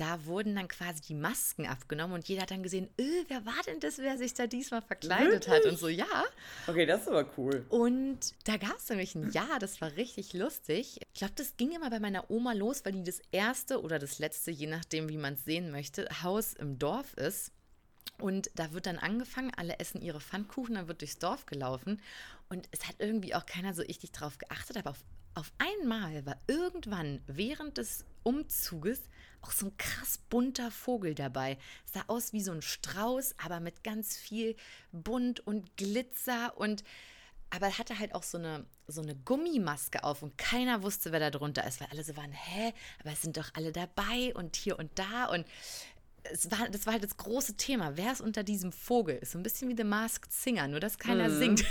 da 0.00 0.24
wurden 0.24 0.54
dann 0.54 0.66
quasi 0.66 1.02
die 1.02 1.14
Masken 1.14 1.66
abgenommen 1.66 2.14
und 2.14 2.26
jeder 2.26 2.42
hat 2.42 2.50
dann 2.50 2.62
gesehen, 2.62 2.88
öh, 2.98 3.24
wer 3.28 3.44
war 3.44 3.62
denn 3.66 3.80
das, 3.80 3.98
wer 3.98 4.16
sich 4.16 4.32
da 4.32 4.46
diesmal 4.46 4.80
verkleidet 4.80 5.46
hat? 5.46 5.66
Und 5.66 5.78
so, 5.78 5.88
ja. 5.88 6.06
Okay, 6.66 6.86
das 6.86 7.02
ist 7.02 7.08
aber 7.08 7.28
cool. 7.36 7.66
Und 7.68 8.34
da 8.44 8.56
gab 8.56 8.78
es 8.78 8.88
nämlich 8.88 9.14
ein 9.14 9.30
Jahr, 9.30 9.58
das 9.58 9.80
war 9.82 9.94
richtig 9.96 10.32
lustig. 10.32 11.00
Ich 11.12 11.18
glaube, 11.18 11.34
das 11.36 11.56
ging 11.58 11.72
immer 11.72 11.90
bei 11.90 12.00
meiner 12.00 12.30
Oma 12.30 12.54
los, 12.54 12.84
weil 12.84 12.92
die 12.92 13.04
das 13.04 13.20
erste 13.30 13.82
oder 13.82 13.98
das 13.98 14.18
letzte, 14.18 14.50
je 14.50 14.66
nachdem, 14.66 15.10
wie 15.10 15.18
man 15.18 15.34
es 15.34 15.44
sehen 15.44 15.70
möchte, 15.70 16.08
Haus 16.22 16.54
im 16.54 16.78
Dorf 16.78 17.12
ist. 17.14 17.52
Und 18.18 18.50
da 18.54 18.72
wird 18.72 18.86
dann 18.86 18.98
angefangen, 18.98 19.52
alle 19.56 19.78
essen 19.80 20.00
ihre 20.00 20.20
Pfannkuchen, 20.20 20.76
dann 20.76 20.88
wird 20.88 21.02
durchs 21.02 21.18
Dorf 21.18 21.44
gelaufen. 21.44 22.00
Und 22.48 22.68
es 22.70 22.88
hat 22.88 22.96
irgendwie 22.98 23.34
auch 23.34 23.44
keiner 23.44 23.74
so 23.74 23.82
richtig 23.82 24.12
drauf 24.12 24.38
geachtet, 24.38 24.78
aber 24.78 24.90
auf, 24.90 25.04
auf 25.34 25.52
einmal 25.58 26.24
war 26.24 26.36
irgendwann 26.46 27.20
während 27.26 27.76
des 27.76 28.04
Umzuges 28.22 29.02
auch 29.42 29.52
so 29.52 29.66
ein 29.66 29.76
krass 29.78 30.18
bunter 30.28 30.70
Vogel 30.70 31.14
dabei. 31.14 31.58
Sah 31.92 32.04
aus 32.06 32.32
wie 32.32 32.42
so 32.42 32.52
ein 32.52 32.62
Strauß, 32.62 33.34
aber 33.38 33.60
mit 33.60 33.84
ganz 33.84 34.16
viel 34.16 34.56
Bunt 34.92 35.40
und 35.46 35.76
Glitzer 35.76 36.56
und 36.56 36.84
aber 37.52 37.66
er 37.66 37.78
hatte 37.78 37.98
halt 37.98 38.14
auch 38.14 38.22
so 38.22 38.38
eine, 38.38 38.64
so 38.86 39.02
eine 39.02 39.16
Gummimaske 39.16 40.04
auf 40.04 40.22
und 40.22 40.38
keiner 40.38 40.84
wusste, 40.84 41.10
wer 41.10 41.18
da 41.18 41.30
drunter 41.30 41.66
ist, 41.66 41.80
weil 41.80 41.88
alle 41.90 42.04
so 42.04 42.16
waren, 42.16 42.30
hä, 42.30 42.72
aber 43.00 43.12
es 43.12 43.22
sind 43.22 43.36
doch 43.36 43.50
alle 43.54 43.72
dabei 43.72 44.32
und 44.34 44.54
hier 44.54 44.78
und 44.78 44.96
da 44.96 45.26
und 45.26 45.44
es 46.22 46.50
war, 46.50 46.68
das 46.68 46.86
war 46.86 46.92
halt 46.92 47.04
das 47.04 47.16
große 47.16 47.56
Thema. 47.56 47.96
Wer 47.96 48.12
ist 48.12 48.20
unter 48.20 48.42
diesem 48.42 48.72
Vogel? 48.72 49.16
Ist 49.16 49.32
so 49.32 49.38
ein 49.38 49.42
bisschen 49.42 49.68
wie 49.68 49.76
The 49.76 49.84
Masked 49.84 50.32
Singer, 50.32 50.68
nur 50.68 50.78
dass 50.78 50.98
keiner 50.98 51.30
singt. 51.30 51.64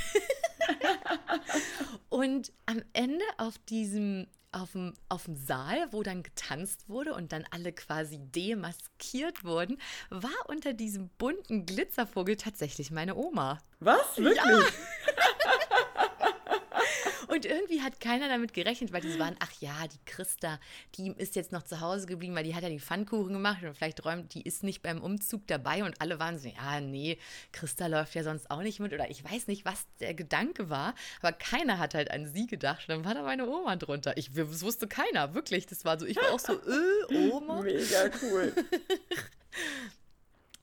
und 2.09 2.51
am 2.65 2.81
Ende 2.93 3.23
auf 3.37 3.57
diesem, 3.69 4.27
auf 4.51 4.71
dem, 4.71 4.93
auf 5.09 5.25
dem 5.25 5.35
Saal, 5.35 5.87
wo 5.91 6.03
dann 6.03 6.23
getanzt 6.23 6.89
wurde 6.89 7.13
und 7.13 7.31
dann 7.31 7.45
alle 7.51 7.71
quasi 7.71 8.19
demaskiert 8.19 9.43
wurden, 9.43 9.79
war 10.09 10.31
unter 10.47 10.73
diesem 10.73 11.09
bunten 11.17 11.65
Glitzervogel 11.65 12.35
tatsächlich 12.35 12.91
meine 12.91 13.15
Oma. 13.15 13.59
Was? 13.79 14.17
Wirklich? 14.17 14.43
Und 17.29 17.45
irgendwie 17.45 17.81
hat 17.81 17.99
keiner 17.99 18.27
damit 18.27 18.53
gerechnet, 18.53 18.91
weil 18.91 19.01
die 19.01 19.19
waren, 19.19 19.35
ach 19.39 19.51
ja, 19.59 19.87
die 19.87 19.99
Christa, 20.05 20.59
die 20.95 21.13
ist 21.15 21.35
jetzt 21.35 21.51
noch 21.51 21.61
zu 21.61 21.79
Hause 21.79 22.07
geblieben, 22.07 22.35
weil 22.35 22.43
die 22.43 22.55
hat 22.55 22.63
ja 22.63 22.69
die 22.69 22.79
Pfannkuchen 22.79 23.33
gemacht 23.33 23.61
und 23.63 23.75
vielleicht 23.75 24.03
räumt, 24.03 24.33
die 24.33 24.41
ist 24.41 24.63
nicht 24.63 24.81
beim 24.81 24.99
Umzug 24.99 25.45
dabei 25.45 25.83
und 25.83 26.01
alle 26.01 26.19
waren 26.19 26.39
so, 26.39 26.49
ja, 26.49 26.81
nee, 26.81 27.19
Christa 27.51 27.85
läuft 27.85 28.15
ja 28.15 28.23
sonst 28.23 28.49
auch 28.49 28.63
nicht 28.63 28.79
mit 28.79 28.93
oder 28.93 29.11
ich 29.11 29.23
weiß 29.23 29.45
nicht, 29.45 29.63
was 29.63 29.85
der 29.99 30.15
Gedanke 30.15 30.71
war, 30.71 30.95
aber 31.21 31.31
keiner 31.33 31.77
hat 31.77 31.93
halt 31.93 32.09
an 32.09 32.25
sie 32.25 32.47
gedacht. 32.47 32.89
Und 32.89 32.95
dann 32.95 33.05
war 33.05 33.13
da 33.13 33.21
meine 33.21 33.47
Oma 33.47 33.75
drunter. 33.75 34.17
Ich, 34.17 34.33
das 34.33 34.63
wusste 34.63 34.87
keiner, 34.87 35.35
wirklich. 35.35 35.67
Das 35.67 35.85
war 35.85 35.99
so, 35.99 36.07
ich 36.07 36.17
war 36.17 36.31
auch 36.31 36.39
so, 36.39 36.53
äh, 36.53 37.29
Oma. 37.31 37.61
Mega 37.61 38.09
cool. 38.23 38.53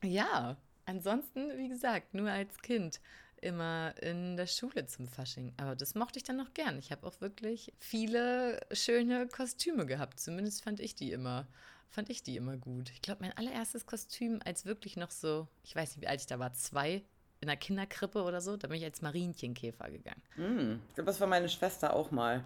Ja, 0.02 0.56
ansonsten, 0.84 1.56
wie 1.58 1.68
gesagt, 1.68 2.14
nur 2.14 2.30
als 2.30 2.58
Kind 2.58 3.00
immer 3.46 3.94
in 4.02 4.36
der 4.36 4.46
Schule 4.46 4.86
zum 4.86 5.06
Fasching. 5.08 5.52
Aber 5.56 5.76
das 5.76 5.94
mochte 5.94 6.18
ich 6.18 6.24
dann 6.24 6.36
noch 6.36 6.52
gern. 6.52 6.78
Ich 6.78 6.90
habe 6.90 7.06
auch 7.06 7.20
wirklich 7.20 7.72
viele 7.78 8.60
schöne 8.72 9.28
Kostüme 9.28 9.86
gehabt. 9.86 10.20
Zumindest 10.20 10.62
fand 10.62 10.80
ich 10.80 10.94
die 10.94 11.12
immer, 11.12 11.46
fand 11.88 12.10
ich 12.10 12.22
die 12.22 12.36
immer 12.36 12.56
gut. 12.56 12.90
Ich 12.90 13.02
glaube, 13.02 13.22
mein 13.22 13.36
allererstes 13.36 13.86
Kostüm 13.86 14.40
als 14.44 14.66
wirklich 14.66 14.96
noch 14.96 15.10
so, 15.10 15.48
ich 15.62 15.74
weiß 15.74 15.96
nicht, 15.96 16.02
wie 16.02 16.08
alt 16.08 16.20
ich 16.20 16.26
da 16.26 16.38
war, 16.38 16.52
zwei 16.52 17.02
in 17.40 17.48
der 17.48 17.56
Kinderkrippe 17.56 18.22
oder 18.22 18.40
so, 18.40 18.56
da 18.56 18.68
bin 18.68 18.78
ich 18.78 18.84
als 18.84 19.02
Marienchenkäfer 19.02 19.90
gegangen. 19.90 20.22
Hm, 20.34 20.80
ich 20.88 20.94
glaube, 20.94 21.06
das 21.06 21.20
war 21.20 21.28
meine 21.28 21.48
Schwester 21.48 21.94
auch 21.94 22.10
mal. 22.10 22.44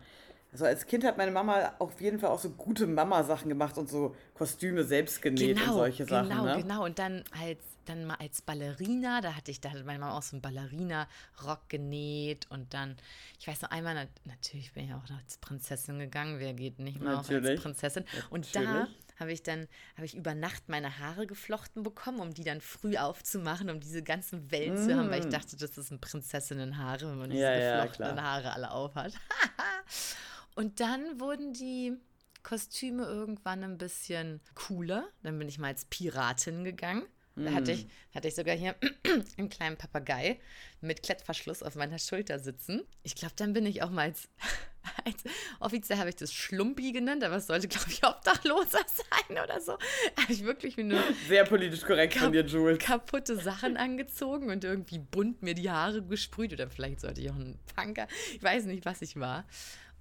Also 0.52 0.64
als 0.64 0.86
Kind 0.86 1.04
hat 1.04 1.16
meine 1.16 1.30
Mama 1.30 1.74
auf 1.78 2.00
jeden 2.00 2.18
Fall 2.18 2.30
auch 2.30 2.40
so 2.40 2.50
gute 2.50 2.86
Mama-Sachen 2.86 3.48
gemacht 3.48 3.78
und 3.78 3.88
so 3.88 4.16
Kostüme 4.34 4.84
selbst 4.84 5.22
genäht 5.22 5.60
und 5.60 5.72
solche 5.72 6.04
Sachen. 6.06 6.28
Genau, 6.28 6.44
ne? 6.44 6.62
genau. 6.62 6.84
Und 6.84 6.98
dann 6.98 7.22
als 7.30 7.58
dann 7.90 8.04
mal 8.04 8.16
als 8.16 8.42
Ballerina, 8.42 9.20
da 9.20 9.34
hatte 9.34 9.50
ich, 9.50 9.60
da 9.60 9.70
hatte 9.70 9.84
meine 9.84 9.98
Mama 9.98 10.16
auch 10.16 10.22
so 10.22 10.36
einen 10.36 10.42
Ballerina-Rock 10.42 11.68
genäht 11.68 12.46
und 12.50 12.72
dann, 12.72 12.96
ich 13.38 13.46
weiß 13.46 13.62
noch 13.62 13.70
einmal, 13.70 13.94
na, 13.94 14.06
natürlich 14.24 14.72
bin 14.72 14.84
ich 14.84 14.94
auch 14.94 15.02
als 15.16 15.38
Prinzessin 15.38 15.98
gegangen, 15.98 16.38
wer 16.38 16.54
geht 16.54 16.78
nicht 16.78 17.00
mehr 17.00 17.18
auch 17.18 17.28
als. 17.28 17.60
Prinzessin. 17.60 18.04
Und 18.30 18.54
da 18.54 18.60
Natürlich. 18.60 18.96
habe 19.18 19.32
ich 19.32 19.42
dann, 19.42 19.66
habe 19.96 20.06
ich 20.06 20.14
über 20.14 20.34
Nacht 20.34 20.68
meine 20.68 20.98
Haare 20.98 21.26
geflochten 21.26 21.82
bekommen, 21.82 22.20
um 22.20 22.32
die 22.32 22.44
dann 22.44 22.60
früh 22.60 22.96
aufzumachen, 22.96 23.70
um 23.70 23.80
diese 23.80 24.02
ganzen 24.02 24.50
Wellen 24.50 24.76
zu 24.76 24.96
haben, 24.96 25.10
weil 25.10 25.20
ich 25.20 25.28
dachte, 25.28 25.56
das 25.56 25.74
sind 25.74 26.00
Prinzessinnenhaare, 26.00 27.10
wenn 27.10 27.18
man 27.18 27.30
diese 27.30 27.40
Mm. 27.40 27.44
Ja, 27.44 27.58
ja, 27.58 27.76
geflochtenen 27.84 28.14
klar. 28.14 28.24
Haare 28.24 28.52
alle 28.52 28.70
aufhat. 28.70 29.14
Und 30.60 30.78
dann 30.80 31.18
wurden 31.18 31.54
die 31.54 31.96
Kostüme 32.42 33.04
irgendwann 33.04 33.64
ein 33.64 33.78
bisschen 33.78 34.42
cooler. 34.54 35.08
Dann 35.22 35.38
bin 35.38 35.48
ich 35.48 35.58
mal 35.58 35.68
als 35.68 35.86
Piratin 35.86 36.64
gegangen. 36.64 37.06
Da 37.34 37.52
hatte 37.52 37.72
ich, 37.72 37.86
hatte 38.14 38.28
ich 38.28 38.34
sogar 38.34 38.54
hier 38.54 38.74
einen 39.38 39.48
kleinen 39.48 39.78
Papagei 39.78 40.38
mit 40.82 41.02
Klettverschluss 41.02 41.62
auf 41.62 41.76
meiner 41.76 41.98
Schulter 41.98 42.38
sitzen. 42.38 42.82
Ich 43.04 43.14
glaube, 43.14 43.32
dann 43.36 43.54
bin 43.54 43.64
ich 43.64 43.82
auch 43.82 43.88
mal 43.88 44.02
als, 44.02 44.28
als 45.06 45.24
offiziell 45.60 45.98
habe 45.98 46.10
ich 46.10 46.16
das 46.16 46.34
Schlumpi 46.34 46.92
genannt, 46.92 47.24
aber 47.24 47.36
es 47.36 47.46
sollte, 47.46 47.66
glaube 47.66 47.90
ich, 47.90 48.04
Obdachloser 48.04 48.84
sein 48.86 49.42
oder 49.42 49.62
so. 49.62 49.78
Habe 50.20 50.30
ich 50.30 50.44
wirklich 50.44 50.76
wie 50.76 50.82
eine 50.82 51.02
Sehr 51.26 51.44
politisch 51.44 51.80
korrekt 51.80 52.18
von 52.18 52.32
dir, 52.32 52.44
Jules. 52.44 52.78
kaputte 52.80 53.36
Sachen 53.36 53.78
angezogen 53.78 54.50
und 54.50 54.62
irgendwie 54.62 54.98
bunt 54.98 55.40
mir 55.40 55.54
die 55.54 55.70
Haare 55.70 56.02
gesprüht 56.02 56.52
oder 56.52 56.68
vielleicht 56.68 57.00
sollte 57.00 57.22
ich 57.22 57.30
auch 57.30 57.36
ein 57.36 57.58
Punker. 57.74 58.06
Ich 58.34 58.42
weiß 58.42 58.66
nicht, 58.66 58.84
was 58.84 59.00
ich 59.00 59.18
war. 59.18 59.46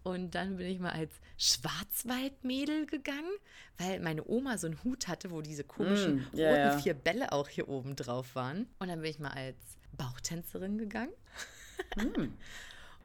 Und 0.04 0.34
dann 0.36 0.58
bin 0.58 0.68
ich 0.68 0.80
mal 0.80 0.92
als 0.92 1.12
Schwarzwaldmädel 1.38 2.86
gegangen, 2.86 3.32
weil 3.78 4.00
meine 4.00 4.24
Oma 4.28 4.58
so 4.58 4.68
einen 4.68 4.82
Hut 4.84 5.08
hatte, 5.08 5.32
wo 5.32 5.42
diese 5.42 5.64
komischen 5.64 6.18
Mm, 6.32 6.38
ja, 6.38 6.50
roten 6.50 6.60
ja. 6.62 6.78
vier 6.78 6.94
Bälle 6.94 7.32
auch 7.32 7.48
hier 7.50 7.68
oben 7.70 7.96
drauf 7.96 8.36
waren. 8.36 8.68
Und 8.80 8.88
dann 8.88 9.02
bin 9.02 9.12
ich 9.12 9.20
mal 9.20 9.32
als 9.32 9.58
Bauchtänzerin 9.98 10.78
gegangen. 10.78 11.12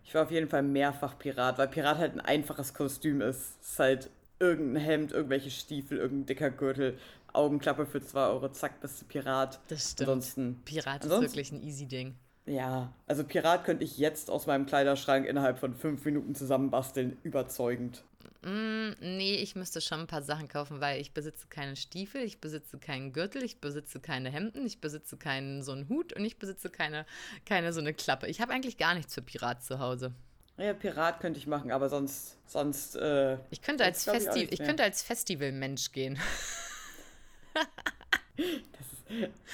Ich 0.05 0.15
war 0.15 0.25
auf 0.25 0.31
jeden 0.31 0.49
Fall 0.49 0.63
mehrfach 0.63 1.19
Pirat, 1.19 1.59
weil 1.59 1.69
Pirat 1.69 1.99
halt 1.99 2.13
ein 2.15 2.21
einfaches 2.21 2.75
Kostüm 2.75 3.21
ist. 3.21 3.57
Es 3.63 3.71
ist 3.73 3.79
halt 3.79 4.11
irgendein 4.39 4.83
Hemd, 4.83 5.13
irgendwelche 5.13 5.51
Stiefel, 5.51 5.99
irgendein 5.99 6.27
dicker 6.27 6.51
Gürtel. 6.51 6.99
Augenklappe 7.33 7.85
für 7.87 8.01
2 8.01 8.27
Euro, 8.29 8.49
zack, 8.51 8.81
bist 8.81 9.01
du 9.01 9.07
Pirat. 9.07 9.61
Das 9.69 9.91
stimmt. 9.93 10.09
Ansonsten, 10.11 10.63
Pirat 10.65 11.05
ist 11.05 11.11
ansonsten- 11.11 11.33
wirklich 11.33 11.51
ein 11.53 11.63
easy 11.63 11.87
Ding. 11.87 12.15
Ja, 12.47 12.93
also 13.07 13.25
Pirat 13.25 13.65
könnte 13.65 13.85
ich 13.85 13.99
jetzt 13.99 14.31
aus 14.31 14.47
meinem 14.47 14.67
Kleiderschrank 14.67 15.27
innerhalb 15.27 15.59
von 15.59 15.75
fünf 15.75 16.05
Minuten 16.05 16.35
zusammenbasteln, 16.35 17.19
überzeugend. 17.23 18.05
Mm, 18.43 18.91
nee, 19.01 19.37
ich 19.37 19.57
müsste 19.57 19.81
schon 19.81 20.01
ein 20.01 20.07
paar 20.07 20.23
Sachen 20.23 20.49
kaufen, 20.49 20.81
weil 20.81 21.01
ich 21.01 21.13
besitze 21.15 21.47
keine 21.49 21.77
Stiefel, 21.77 22.23
ich 22.23 22.41
besitze 22.41 22.79
keinen 22.79 23.13
Gürtel, 23.15 23.43
ich 23.43 23.61
besitze 23.61 24.01
keine 24.01 24.29
Hemden, 24.31 24.67
ich 24.67 24.81
besitze 24.83 25.17
keinen 25.17 25.63
so 25.63 25.73
einen 25.73 25.89
Hut 25.89 26.13
und 26.13 26.25
ich 26.25 26.39
besitze 26.39 26.69
keine, 26.69 27.07
keine 27.47 27.73
so 27.73 27.81
eine 27.81 27.95
Klappe. 27.95 28.27
Ich 28.27 28.43
habe 28.43 28.53
eigentlich 28.53 28.77
gar 28.77 28.95
nichts 28.95 29.15
für 29.15 29.23
Pirat 29.23 29.65
zu 29.65 29.79
Hause. 29.79 30.13
Ja, 30.59 30.75
Pirat 30.75 31.21
könnte 31.21 31.39
ich 31.39 31.47
machen, 31.47 31.73
aber 31.73 31.89
sonst, 31.89 32.37
sonst, 32.47 32.97
äh, 32.97 33.39
Ich 33.51 33.63
könnte 33.63 33.85
als, 33.85 34.07
ich 34.07 34.13
Festi 34.13 34.45
ich 34.45 34.59
mehr. 34.59 34.69
könnte 34.69 34.83
als 34.83 35.03
Festivalmensch 35.03 35.93
gehen. 35.93 36.19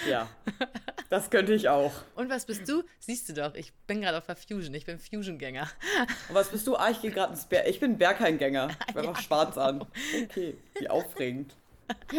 ja, 0.08 0.28
das 1.08 1.30
könnte 1.30 1.54
ich 1.54 1.68
auch. 1.68 1.92
Und 2.14 2.30
was 2.30 2.46
bist 2.46 2.68
du? 2.68 2.82
Siehst 2.98 3.28
du 3.28 3.32
doch, 3.34 3.54
ich 3.54 3.72
bin 3.86 4.00
gerade 4.00 4.18
auf 4.18 4.26
der 4.26 4.36
Fusion, 4.36 4.74
ich 4.74 4.84
bin 4.84 4.98
Fusion-Gänger. 4.98 5.68
Und 6.28 6.34
was 6.34 6.50
bist 6.50 6.66
du? 6.66 6.76
Ah, 6.76 6.90
ich 6.90 7.00
gehe 7.00 7.10
gerade 7.10 7.32
ins 7.32 7.46
Berg. 7.46 7.66
Ich 7.68 7.80
bin 7.80 7.98
Berghain-Gänger. 7.98 8.70
Ich 8.88 8.94
bin 8.94 9.06
einfach 9.06 9.22
schwarz 9.22 9.58
an. 9.58 9.86
Okay, 10.24 10.56
wie 10.78 10.88
aufregend. 10.88 11.54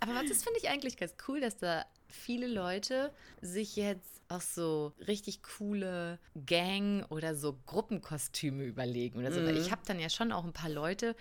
Aber 0.00 0.14
was 0.14 0.28
das 0.28 0.44
finde 0.44 0.58
ich 0.60 0.68
eigentlich 0.68 0.96
ganz 0.96 1.14
cool, 1.26 1.40
dass 1.40 1.58
da 1.58 1.84
viele 2.08 2.46
Leute 2.46 3.12
sich 3.40 3.76
jetzt 3.76 4.18
auch 4.28 4.40
so 4.40 4.92
richtig 5.06 5.42
coole 5.42 6.18
Gang- 6.46 7.04
oder 7.10 7.34
so 7.34 7.58
Gruppenkostüme 7.66 8.64
überlegen 8.64 9.18
oder 9.18 9.32
so. 9.32 9.44
Weil 9.44 9.56
ich 9.56 9.70
habe 9.70 9.82
dann 9.86 9.98
ja 9.98 10.10
schon 10.10 10.32
auch 10.32 10.44
ein 10.44 10.52
paar 10.52 10.70
Leute 10.70 11.16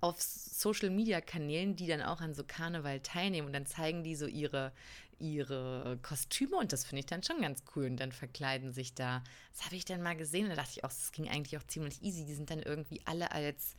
auf 0.00 0.20
Social-Media-Kanälen, 0.20 1.76
die 1.76 1.86
dann 1.86 2.02
auch 2.02 2.20
an 2.20 2.34
so 2.34 2.44
Karneval 2.44 3.00
teilnehmen 3.00 3.46
und 3.46 3.52
dann 3.52 3.66
zeigen 3.66 4.02
die 4.02 4.16
so 4.16 4.26
ihre, 4.26 4.72
ihre 5.18 5.98
Kostüme 6.02 6.56
und 6.56 6.72
das 6.72 6.84
finde 6.84 7.00
ich 7.00 7.06
dann 7.06 7.22
schon 7.22 7.40
ganz 7.42 7.62
cool 7.74 7.86
und 7.86 7.96
dann 7.98 8.12
verkleiden 8.12 8.72
sich 8.72 8.94
da. 8.94 9.22
Das 9.52 9.66
habe 9.66 9.76
ich 9.76 9.84
dann 9.84 10.02
mal 10.02 10.16
gesehen 10.16 10.44
und 10.44 10.50
da 10.50 10.56
dachte 10.56 10.72
ich 10.76 10.84
auch, 10.84 10.88
das 10.88 11.12
ging 11.12 11.28
eigentlich 11.28 11.58
auch 11.58 11.66
ziemlich 11.66 12.02
easy. 12.02 12.24
Die 12.24 12.34
sind 12.34 12.50
dann 12.50 12.60
irgendwie 12.62 13.00
alle 13.04 13.30
als 13.32 13.76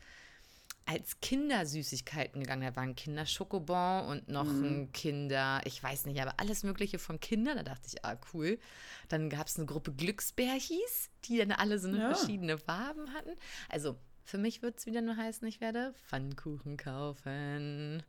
als 0.87 1.19
Kindersüßigkeiten 1.21 2.41
gegangen. 2.41 2.63
Da 2.63 2.75
war 2.75 2.83
ein 2.83 2.95
Kinderschokobon 2.95 4.05
und 4.05 4.27
noch 4.29 4.47
ein 4.49 4.91
Kinder, 4.91 5.61
ich 5.65 5.81
weiß 5.81 6.05
nicht, 6.07 6.19
aber 6.19 6.39
alles 6.39 6.63
Mögliche 6.63 6.97
von 6.97 7.19
Kindern. 7.19 7.57
Da 7.57 7.63
dachte 7.63 7.87
ich, 7.87 8.03
ah, 8.03 8.17
cool. 8.33 8.59
Dann 9.07 9.29
gab 9.29 9.47
es 9.47 9.57
eine 9.57 9.67
Gruppe 9.67 9.93
Glücksbärchis, 9.93 11.09
die 11.25 11.37
dann 11.37 11.51
alle 11.51 11.77
so 11.79 11.87
eine 11.87 11.99
Ja. 11.99 12.13
verschiedene 12.13 12.57
Farben 12.57 13.13
hatten. 13.13 13.31
Also 13.69 13.95
für 14.23 14.37
mich 14.37 14.61
wird 14.61 14.77
es 14.77 14.85
wieder 14.85 15.01
nur 15.01 15.17
heißen, 15.17 15.47
ich 15.47 15.61
werde 15.61 15.93
Pfannkuchen 16.07 16.77
kaufen. 16.77 18.03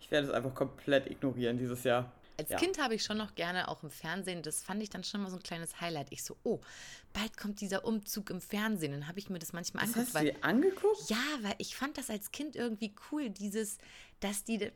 Ich 0.00 0.10
werde 0.10 0.28
es 0.28 0.32
einfach 0.32 0.54
komplett 0.54 1.10
ignorieren 1.10 1.58
dieses 1.58 1.84
Jahr. 1.84 2.12
Als 2.38 2.50
Ja. 2.50 2.58
Kind 2.58 2.78
habe 2.78 2.94
ich 2.94 3.02
schon 3.02 3.16
noch 3.16 3.34
gerne 3.34 3.68
auch 3.68 3.82
im 3.82 3.90
Fernsehen, 3.90 4.42
das 4.42 4.62
fand 4.62 4.82
ich 4.82 4.90
dann 4.90 5.04
schon 5.04 5.22
mal 5.22 5.30
so 5.30 5.36
ein 5.36 5.42
kleines 5.42 5.80
Highlight. 5.80 6.08
Ich 6.10 6.22
so, 6.22 6.36
oh, 6.42 6.60
bald 7.14 7.36
kommt 7.38 7.60
dieser 7.62 7.84
Umzug 7.86 8.28
im 8.28 8.42
Fernsehen. 8.42 8.92
Dann 8.92 9.08
habe 9.08 9.18
ich 9.18 9.30
mir 9.30 9.38
das 9.38 9.52
manchmal 9.54 9.86
Das 9.86 9.94
angeguckt, 9.96 10.14
hast 10.14 10.22
du 10.22 10.32
dir 10.32 10.44
angeguckt? 10.44 11.10
Ja, 11.10 11.16
weil 11.42 11.54
ich 11.58 11.76
fand 11.76 11.96
das 11.96 12.10
als 12.10 12.30
Kind 12.32 12.54
irgendwie 12.54 12.94
cool, 13.10 13.30
dieses, 13.30 13.78
dass 14.20 14.44
die. 14.44 14.70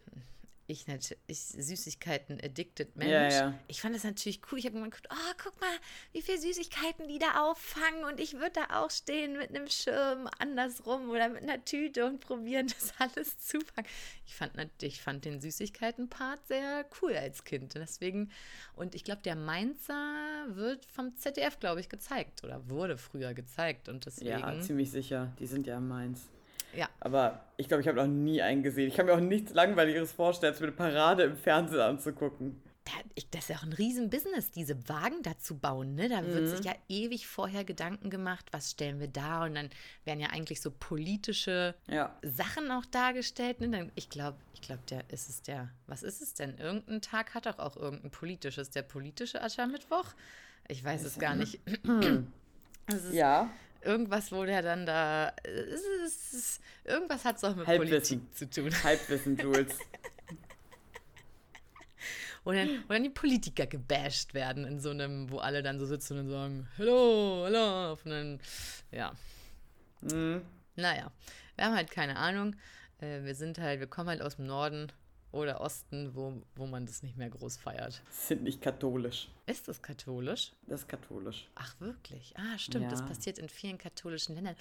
Ich 0.70 0.86
natürlich, 0.86 1.18
Süßigkeiten 1.28 2.40
addicted 2.40 2.94
Mensch. 2.94 3.10
Ja, 3.10 3.28
ja. 3.28 3.58
Ich 3.66 3.80
fand 3.80 3.92
das 3.92 4.04
natürlich 4.04 4.40
cool. 4.50 4.58
Ich 4.60 4.66
habe 4.66 4.76
immer 4.76 4.88
geguckt, 4.88 5.08
oh, 5.10 5.32
guck 5.42 5.60
mal, 5.60 5.72
wie 6.12 6.22
viele 6.22 6.38
Süßigkeiten 6.38 7.08
die 7.08 7.18
da 7.18 7.42
auffangen. 7.42 8.04
Und 8.04 8.20
ich 8.20 8.34
würde 8.34 8.52
da 8.52 8.80
auch 8.80 8.88
stehen 8.88 9.36
mit 9.36 9.50
einem 9.50 9.68
Schirm 9.68 10.28
andersrum 10.38 11.10
oder 11.10 11.28
mit 11.28 11.42
einer 11.42 11.64
Tüte 11.64 12.06
und 12.06 12.20
probieren, 12.20 12.68
das 12.78 12.94
alles 12.98 13.36
zu 13.40 13.58
fangen. 13.60 13.88
Ich 14.26 14.36
fand, 14.36 14.52
ich 14.80 15.02
fand 15.02 15.24
den 15.24 15.40
Süßigkeiten-Part 15.40 16.46
sehr 16.46 16.86
cool 17.02 17.16
als 17.16 17.42
Kind. 17.42 17.74
Deswegen, 17.74 18.30
und 18.76 18.94
ich 18.94 19.02
glaube, 19.02 19.22
der 19.22 19.34
Mainzer 19.34 20.46
wird 20.50 20.86
vom 20.86 21.16
ZDF, 21.16 21.58
glaube 21.58 21.80
ich, 21.80 21.88
gezeigt 21.88 22.44
oder 22.44 22.68
wurde 22.68 22.96
früher 22.96 23.34
gezeigt. 23.34 23.88
Und 23.88 24.06
deswegen. 24.06 24.30
Ja, 24.30 24.60
ziemlich 24.60 24.92
sicher. 24.92 25.32
Die 25.40 25.46
sind 25.46 25.66
ja 25.66 25.78
in 25.78 25.88
Mainz. 25.88 26.28
Ja. 26.76 26.88
Aber 27.00 27.44
ich 27.56 27.68
glaube, 27.68 27.82
ich 27.82 27.88
habe 27.88 27.98
noch 27.98 28.06
nie 28.06 28.42
einen 28.42 28.62
gesehen. 28.62 28.88
Ich 28.88 28.96
kann 28.96 29.06
mir 29.06 29.14
auch 29.14 29.20
nichts 29.20 29.52
Langweiligeres 29.52 30.12
vorstellen, 30.12 30.52
als 30.52 30.60
mir 30.60 30.68
eine 30.68 30.76
Parade 30.76 31.22
im 31.24 31.36
Fernsehen 31.36 31.80
anzugucken. 31.80 32.62
Das 33.30 33.42
ist 33.42 33.48
ja 33.50 33.56
auch 33.56 33.62
ein 33.62 33.72
Riesenbusiness, 33.72 34.50
diese 34.50 34.88
Wagen 34.88 35.22
da 35.22 35.38
zu 35.38 35.58
bauen. 35.58 35.94
Ne? 35.94 36.08
Da 36.08 36.24
wird 36.26 36.48
sich 36.48 36.64
ja 36.64 36.74
ewig 36.88 37.28
vorher 37.28 37.62
Gedanken 37.64 38.10
gemacht, 38.10 38.46
was 38.50 38.72
stellen 38.72 38.98
wir 38.98 39.06
da? 39.06 39.44
Und 39.44 39.54
dann 39.54 39.70
werden 40.04 40.18
ja 40.18 40.28
eigentlich 40.30 40.60
so 40.60 40.72
politische 40.72 41.74
Ja. 41.88 42.16
Sachen 42.22 42.70
auch 42.70 42.84
dargestellt. 42.86 43.60
Ne? 43.60 43.68
Dann, 43.68 43.92
ich 43.94 44.08
glaube, 44.08 44.38
ich 44.54 44.62
glaube, 44.62 44.82
der 44.90 45.08
ist 45.10 45.28
es 45.28 45.42
der. 45.42 45.70
Was 45.86 46.02
ist 46.02 46.20
es 46.20 46.34
denn? 46.34 46.56
Irgendein 46.58 47.00
Tag 47.00 47.34
hat 47.34 47.46
doch 47.46 47.58
auch 47.58 47.76
irgendein 47.76 48.10
politisches. 48.10 48.70
Der 48.70 48.82
politische 48.82 49.40
Aschermittwoch? 49.42 50.06
Ich 50.66 50.82
weiß 50.82 51.04
es 51.04 51.18
gar 51.18 51.36
nicht. 51.36 51.60
Ja. 53.12 53.48
Irgendwas, 53.82 54.30
wo 54.32 54.44
der 54.44 54.62
dann 54.62 54.86
da. 54.86 55.28
Ist, 55.44 56.60
irgendwas 56.84 57.24
hat 57.24 57.36
es 57.36 57.44
auch 57.44 57.54
mit 57.56 57.66
Halbwissen. 57.66 58.20
Politik 58.20 58.36
zu 58.36 58.48
tun. 58.50 58.82
Halbwissen, 58.84 59.36
Jules. 59.36 59.78
Wo 62.42 62.52
dann, 62.52 62.82
wo 62.88 62.94
dann 62.94 63.02
die 63.02 63.10
Politiker 63.10 63.66
gebasht 63.66 64.32
werden 64.32 64.64
in 64.64 64.80
so 64.80 64.88
einem, 64.90 65.30
wo 65.30 65.38
alle 65.40 65.62
dann 65.62 65.78
so 65.78 65.84
sitzen 65.84 66.18
und 66.20 66.30
sagen, 66.30 66.66
hello, 66.78 67.42
hello. 67.44 67.92
Und 67.92 68.06
dann, 68.10 68.40
ja, 68.90 69.12
Hm. 70.08 70.40
naja, 70.74 71.12
wir 71.56 71.64
haben 71.66 71.74
halt 71.74 71.90
keine 71.90 72.16
Ahnung. 72.16 72.56
Äh, 73.00 73.24
wir 73.24 73.34
sind 73.34 73.58
halt, 73.58 73.80
wir 73.80 73.86
kommen 73.88 74.08
halt 74.08 74.22
aus 74.22 74.36
dem 74.36 74.46
Norden 74.46 74.90
oder 75.32 75.60
Osten, 75.60 76.14
wo, 76.14 76.42
wo 76.56 76.66
man 76.66 76.86
das 76.86 77.02
nicht 77.02 77.16
mehr 77.16 77.30
groß 77.30 77.56
feiert. 77.56 78.02
Sind 78.10 78.42
nicht 78.42 78.60
katholisch. 78.60 79.28
Ist 79.46 79.68
das 79.68 79.80
katholisch? 79.82 80.52
Das 80.66 80.80
ist 80.82 80.88
katholisch. 80.88 81.48
Ach, 81.54 81.74
wirklich? 81.80 82.34
Ah, 82.36 82.58
stimmt, 82.58 82.90
das 82.90 83.00
Ja. 83.00 83.06
passiert 83.06 83.38
in 83.38 83.48
vielen 83.48 83.78
katholischen 83.78 84.34
Ländern. 84.34 84.56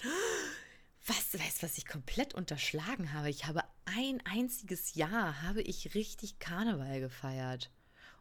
Was, 1.07 1.33
weißt 1.33 1.61
du, 1.61 1.65
was 1.65 1.77
ich 1.77 1.87
komplett 1.87 2.33
unterschlagen 2.35 3.13
habe? 3.13 3.29
Ich 3.29 3.45
habe 3.45 3.61
ein 3.85 4.21
einziges 4.25 4.95
Jahr, 4.95 5.41
habe 5.41 5.61
ich 5.61 5.95
richtig 5.95 6.39
Karneval 6.39 6.99
gefeiert. 6.99 7.71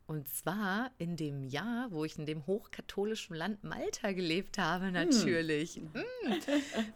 Und 0.06 0.26
zwar 0.26 0.90
in 0.96 1.16
dem 1.16 1.44
Jahr, 1.44 1.88
wo 1.90 2.02
ich 2.06 2.16
in 2.18 2.24
dem 2.24 2.46
hochkatholischen 2.46 3.36
Land 3.36 3.62
Malta 3.62 4.12
gelebt 4.12 4.56
habe, 4.56 4.90
natürlich. 4.90 5.76
Mm. 5.82 5.98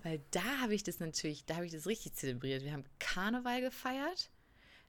Weil 0.03 0.23
da 0.31 0.61
habe 0.63 0.75
ich 0.75 0.83
das 0.83 0.99
natürlich, 0.99 1.45
da 1.45 1.57
habe 1.57 1.67
ich 1.67 1.73
das 1.73 1.87
richtig 1.87 2.15
zelebriert. 2.15 2.63
Wir 2.65 2.73
haben 2.73 2.85
Karneval 2.99 3.61
gefeiert. 3.61 4.31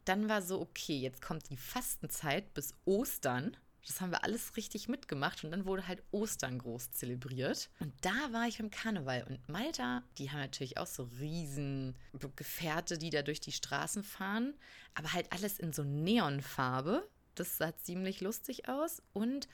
Dann 0.05 0.29
war 0.29 0.41
so, 0.41 0.59
okay, 0.59 0.97
jetzt 0.97 1.21
kommt 1.21 1.49
die 1.49 1.57
Fastenzeit 1.57 2.53
bis 2.53 2.73
Ostern. 2.85 3.55
Das 3.85 3.99
haben 3.99 4.11
wir 4.11 4.23
alles 4.23 4.55
richtig 4.55 4.87
mitgemacht 4.87 5.43
und 5.43 5.51
dann 5.51 5.65
wurde 5.65 5.87
halt 5.87 6.03
Ostern 6.11 6.57
groß 6.57 6.91
zelebriert. 6.91 7.69
Und 7.79 7.93
da 8.01 8.31
war 8.31 8.47
ich 8.47 8.57
beim 8.57 8.71
Karneval. 8.71 9.23
Und 9.23 9.47
Malta, 9.49 10.03
die 10.17 10.31
haben 10.31 10.39
natürlich 10.39 10.77
auch 10.77 10.87
so 10.87 11.09
riesen 11.19 11.95
Gefährte, 12.37 12.97
die 12.97 13.09
da 13.09 13.21
durch 13.23 13.41
die 13.41 13.51
Straßen 13.51 14.03
fahren. 14.03 14.53
Aber 14.93 15.11
halt 15.11 15.31
alles 15.33 15.59
in 15.59 15.73
so 15.73 15.83
Neonfarbe. 15.83 17.07
Das 17.35 17.57
sah 17.57 17.75
ziemlich 17.75 18.21
lustig 18.21 18.69
aus. 18.69 19.01
Und 19.11 19.49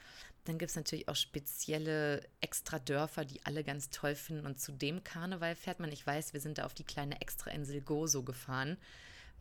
dann 0.45 0.59
gibt 0.59 0.69
es 0.69 0.75
natürlich 0.75 1.07
auch 1.07 1.15
spezielle 1.15 2.21
Extra-Dörfer, 2.41 3.25
die 3.25 3.43
alle 3.45 3.63
ganz 3.63 3.89
toll 3.89 4.15
finden. 4.15 4.45
Und 4.45 4.59
zu 4.59 4.71
dem 4.71 5.03
Karneval 5.03 5.55
fährt 5.55 5.79
man, 5.79 5.91
ich 5.91 6.05
weiß, 6.05 6.33
wir 6.33 6.39
sind 6.39 6.59
da 6.59 6.65
auf 6.65 6.73
die 6.73 6.83
kleine 6.83 7.19
Extra-Insel 7.19 7.81
Gozo 7.81 8.23
gefahren, 8.23 8.77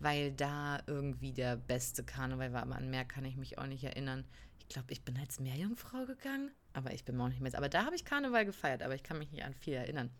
weil 0.00 0.32
da 0.32 0.80
irgendwie 0.86 1.32
der 1.32 1.56
beste 1.56 2.04
Karneval 2.04 2.52
war. 2.52 2.62
Aber 2.62 2.76
an 2.76 2.90
mehr 2.90 3.04
kann 3.04 3.24
ich 3.24 3.36
mich 3.36 3.58
auch 3.58 3.66
nicht 3.66 3.84
erinnern. 3.84 4.24
Ich 4.58 4.68
glaube, 4.68 4.92
ich 4.92 5.02
bin 5.02 5.16
als 5.18 5.40
Meerjungfrau 5.40 6.04
gegangen, 6.04 6.50
aber 6.72 6.92
ich 6.92 7.04
bin 7.04 7.20
auch 7.20 7.28
nicht 7.28 7.40
mehr. 7.40 7.54
Aber 7.56 7.68
da 7.68 7.84
habe 7.84 7.96
ich 7.96 8.04
Karneval 8.04 8.44
gefeiert, 8.44 8.82
aber 8.82 8.94
ich 8.94 9.02
kann 9.02 9.18
mich 9.18 9.30
nicht 9.32 9.44
an 9.44 9.54
viel 9.54 9.74
erinnern. 9.74 10.10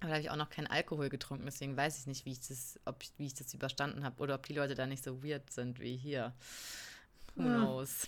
Aber 0.00 0.08
da 0.08 0.14
habe 0.14 0.22
ich 0.22 0.30
auch 0.30 0.36
noch 0.36 0.48
keinen 0.48 0.66
Alkohol 0.66 1.10
getrunken, 1.10 1.44
deswegen 1.44 1.76
weiß 1.76 1.98
ich 1.98 2.06
nicht, 2.06 2.24
wie 2.24 2.32
ich 2.32 2.40
das, 2.40 2.80
ob 2.86 3.02
ich, 3.02 3.12
wie 3.18 3.26
ich 3.26 3.34
das 3.34 3.52
überstanden 3.52 4.02
habe 4.02 4.22
oder 4.22 4.34
ob 4.34 4.46
die 4.46 4.54
Leute 4.54 4.74
da 4.74 4.86
nicht 4.86 5.04
so 5.04 5.22
weird 5.22 5.50
sind 5.50 5.78
wie 5.78 5.96
hier. 5.96 6.32
Who 7.34 7.42
knows? 7.42 8.06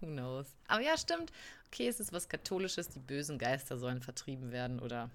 Who 0.00 0.06
knows? 0.06 0.46
Aber 0.66 0.82
ja, 0.82 0.98
stimmt. 0.98 1.32
Okay, 1.68 1.88
es 1.88 1.98
ist 2.00 2.12
was 2.12 2.28
Katholisches, 2.28 2.88
die 2.88 2.98
bösen 2.98 3.38
Geister 3.38 3.78
sollen 3.78 4.02
vertrieben 4.02 4.50
werden 4.50 4.80
oder 4.80 5.08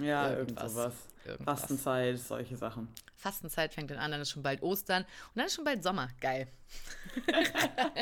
Ja, 0.00 0.30
irgend 0.30 0.50
Irgendwas. 0.50 0.72
sowas. 0.72 0.94
irgendwas. 1.24 1.60
Fastenzeit, 1.60 2.18
solche 2.18 2.56
Sachen. 2.56 2.88
Fastenzeit 3.16 3.74
fängt 3.74 3.90
dann 3.90 3.98
an, 3.98 4.10
dann 4.12 4.20
ist 4.20 4.30
schon 4.30 4.42
bald 4.42 4.62
Ostern 4.62 5.02
und 5.02 5.36
dann 5.36 5.46
ist 5.46 5.54
schon 5.54 5.64
bald 5.64 5.82
Sommer. 5.82 6.08
Geil. 6.20 6.48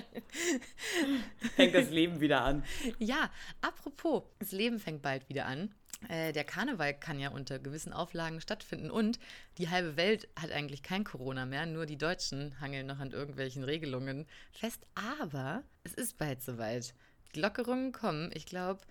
Fängt 1.56 1.74
das 1.74 1.90
Leben 1.90 2.20
wieder 2.20 2.42
an. 2.42 2.64
Ja, 2.98 3.30
apropos, 3.62 4.24
das 4.38 4.52
Leben 4.52 4.78
fängt 4.78 5.02
bald 5.02 5.28
wieder 5.28 5.46
an. 5.46 5.74
Äh, 6.09 6.32
der 6.32 6.44
Karneval 6.44 6.92
kann 6.94 7.18
ja 7.18 7.30
unter 7.30 7.59
gewissen 7.59 7.92
Auflagen 7.92 8.40
stattfinden 8.40 8.90
und 8.90 9.18
die 9.56 9.70
halbe 9.70 9.96
Welt 9.96 10.28
hat 10.38 10.50
eigentlich 10.50 10.82
kein 10.82 11.04
Corona 11.04 11.46
mehr, 11.46 11.64
nur 11.64 11.87
die 11.87 11.96
Deutschen 11.96 12.61
hangeln 12.61 12.87
noch 12.87 12.98
an 13.00 13.12
irgendwelchen 13.12 13.64
Regelungen 13.64 14.26
fest. 14.52 14.87
Aber 14.94 15.62
es 15.85 15.94
ist 15.94 16.18
bald 16.18 16.42
soweit. 16.42 16.92
Die 17.35 17.40
Lockerungen 17.40 17.92
kommen. 17.92 18.30
Ich 18.35 18.44
glaube, 18.46 18.82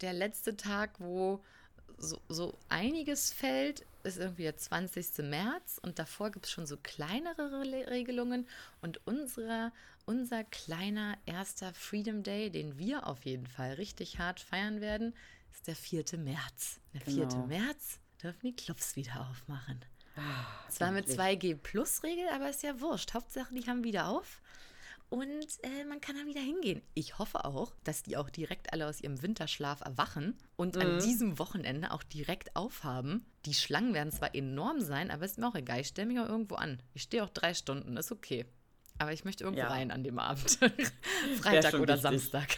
der 0.00 0.12
letzte 0.12 0.56
Tag, 0.56 1.00
wo 1.00 1.42
so, 1.98 2.20
so 2.28 2.58
einiges 2.68 3.32
fällt, 3.32 3.84
ist 4.04 4.18
irgendwie 4.18 4.42
der 4.42 4.56
20. 4.56 5.18
März 5.18 5.78
und 5.82 5.98
davor 5.98 6.30
gibt 6.30 6.46
es 6.46 6.52
schon 6.52 6.66
so 6.66 6.76
kleinere 6.76 7.60
Re 7.60 7.90
Regelungen. 7.90 8.48
Und 8.80 9.00
unsere, 9.06 9.72
unser 10.06 10.44
kleiner 10.44 11.16
erster 11.26 11.72
Freedom 11.74 12.22
Day, 12.22 12.50
den 12.50 12.78
wir 12.78 13.06
auf 13.06 13.24
jeden 13.24 13.46
Fall 13.46 13.74
richtig 13.74 14.18
hart 14.18 14.40
feiern 14.40 14.80
werden, 14.80 15.14
ist 15.52 15.66
der 15.66 15.76
4. 15.76 16.04
März. 16.18 16.80
Der 16.94 17.00
4. 17.02 17.26
Genau. 17.26 17.46
März 17.46 17.98
dürfen 18.22 18.46
die 18.46 18.56
Clubs 18.56 18.96
wieder 18.96 19.28
aufmachen. 19.30 19.84
Ah, 20.16 20.68
Zwar 20.68 20.90
mit 20.92 21.08
endlich. 21.08 21.54
2G-Plus-Regel, 21.54 22.28
aber 22.34 22.50
ist 22.50 22.62
ja 22.62 22.80
wurscht. 22.80 23.14
Hauptsache, 23.14 23.54
die 23.54 23.66
haben 23.66 23.84
wieder 23.84 24.08
auf. 24.08 24.42
Und 25.12 25.62
äh, 25.62 25.84
man 25.84 26.00
kann 26.00 26.16
da 26.16 26.24
wieder 26.24 26.40
hingehen. 26.40 26.80
Ich 26.94 27.18
hoffe 27.18 27.44
auch, 27.44 27.74
dass 27.84 28.02
die 28.02 28.16
auch 28.16 28.30
direkt 28.30 28.72
alle 28.72 28.86
aus 28.86 29.02
ihrem 29.02 29.20
Winterschlaf 29.20 29.82
erwachen 29.82 30.38
und 30.56 30.74
an 30.78 31.00
diesem 31.00 31.38
Wochenende 31.38 31.90
auch 31.90 32.02
direkt 32.02 32.56
aufhaben. 32.56 33.26
Die 33.44 33.52
Schlangen 33.52 33.92
werden 33.92 34.10
zwar 34.10 34.34
enorm 34.34 34.80
sein, 34.80 35.10
aber 35.10 35.26
ist 35.26 35.36
mir 35.36 35.48
auch 35.48 35.54
egal. 35.54 35.80
Ich 35.80 35.88
stelle 35.88 36.08
mich 36.08 36.18
auch 36.18 36.30
irgendwo 36.30 36.54
an. 36.54 36.82
Ich 36.94 37.02
stehe 37.02 37.22
auch 37.22 37.28
drei 37.28 37.52
Stunden, 37.52 37.98
ist 37.98 38.10
okay. 38.10 38.46
Aber 39.02 39.12
ich 39.12 39.24
möchte 39.24 39.42
irgendwo 39.42 39.62
Ja. 39.64 39.68
rein 39.68 39.90
an 39.90 40.04
dem 40.04 40.20
Abend. 40.20 40.58
Freitag 41.40 41.74
oder 41.74 41.94
wichtig. 41.94 42.02
Samstag. 42.02 42.56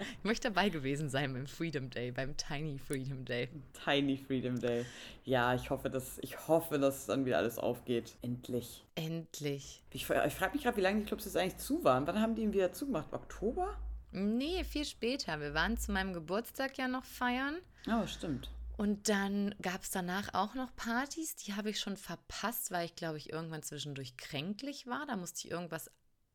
ich 0.00 0.24
möchte 0.24 0.48
dabei 0.48 0.70
gewesen 0.70 1.10
sein 1.10 1.30
beim 1.34 1.46
Freedom 1.46 1.90
Day, 1.90 2.10
beim 2.10 2.34
Tiny 2.38 2.78
Freedom 2.78 3.22
Day. 3.26 3.50
Tiny 3.84 4.16
Freedom 4.16 4.58
Day. 4.58 4.86
Ja, 5.26 5.54
ich 5.54 5.68
hoffe, 5.68 5.90
dass, 5.90 6.18
ich 6.20 6.48
hoffe, 6.48 6.78
dass 6.78 7.04
dann 7.04 7.26
wieder 7.26 7.36
alles 7.36 7.58
aufgeht. 7.58 8.16
Endlich. 8.22 8.82
Endlich. 8.94 9.82
Ich, 9.90 10.08
ich 10.08 10.34
frage 10.34 10.54
mich 10.54 10.62
gerade, 10.62 10.78
wie 10.78 10.80
lange 10.80 11.00
die 11.00 11.04
Clubs 11.06 11.26
jetzt 11.26 11.36
eigentlich 11.36 11.58
zu 11.58 11.84
waren. 11.84 12.06
Wann 12.06 12.18
haben 12.18 12.34
die 12.34 12.40
ihn 12.44 12.54
wieder 12.54 12.72
zugemacht? 12.72 13.12
Oktober? 13.12 13.76
Nee, 14.10 14.64
viel 14.64 14.86
später. 14.86 15.38
Wir 15.38 15.52
waren 15.52 15.76
zu 15.76 15.92
meinem 15.92 16.14
Geburtstag 16.14 16.78
ja 16.78 16.88
noch 16.88 17.04
feiern. 17.04 17.56
Oh, 17.88 18.06
stimmt. 18.06 18.50
Und 18.78 19.08
dann 19.08 19.56
gab 19.60 19.82
es 19.82 19.90
danach 19.90 20.34
auch 20.34 20.54
noch 20.54 20.74
Partys, 20.76 21.34
die 21.34 21.54
habe 21.54 21.70
ich 21.70 21.80
schon 21.80 21.96
verpasst, 21.96 22.70
weil 22.70 22.86
ich, 22.86 22.94
glaube 22.94 23.18
ich, 23.18 23.32
irgendwann 23.32 23.64
zwischendurch 23.64 24.16
kränklich 24.16 24.86
war. 24.86 25.04
Da 25.04 25.16
musste 25.16 25.46
ich 25.46 25.50
irgendwas, 25.50 25.90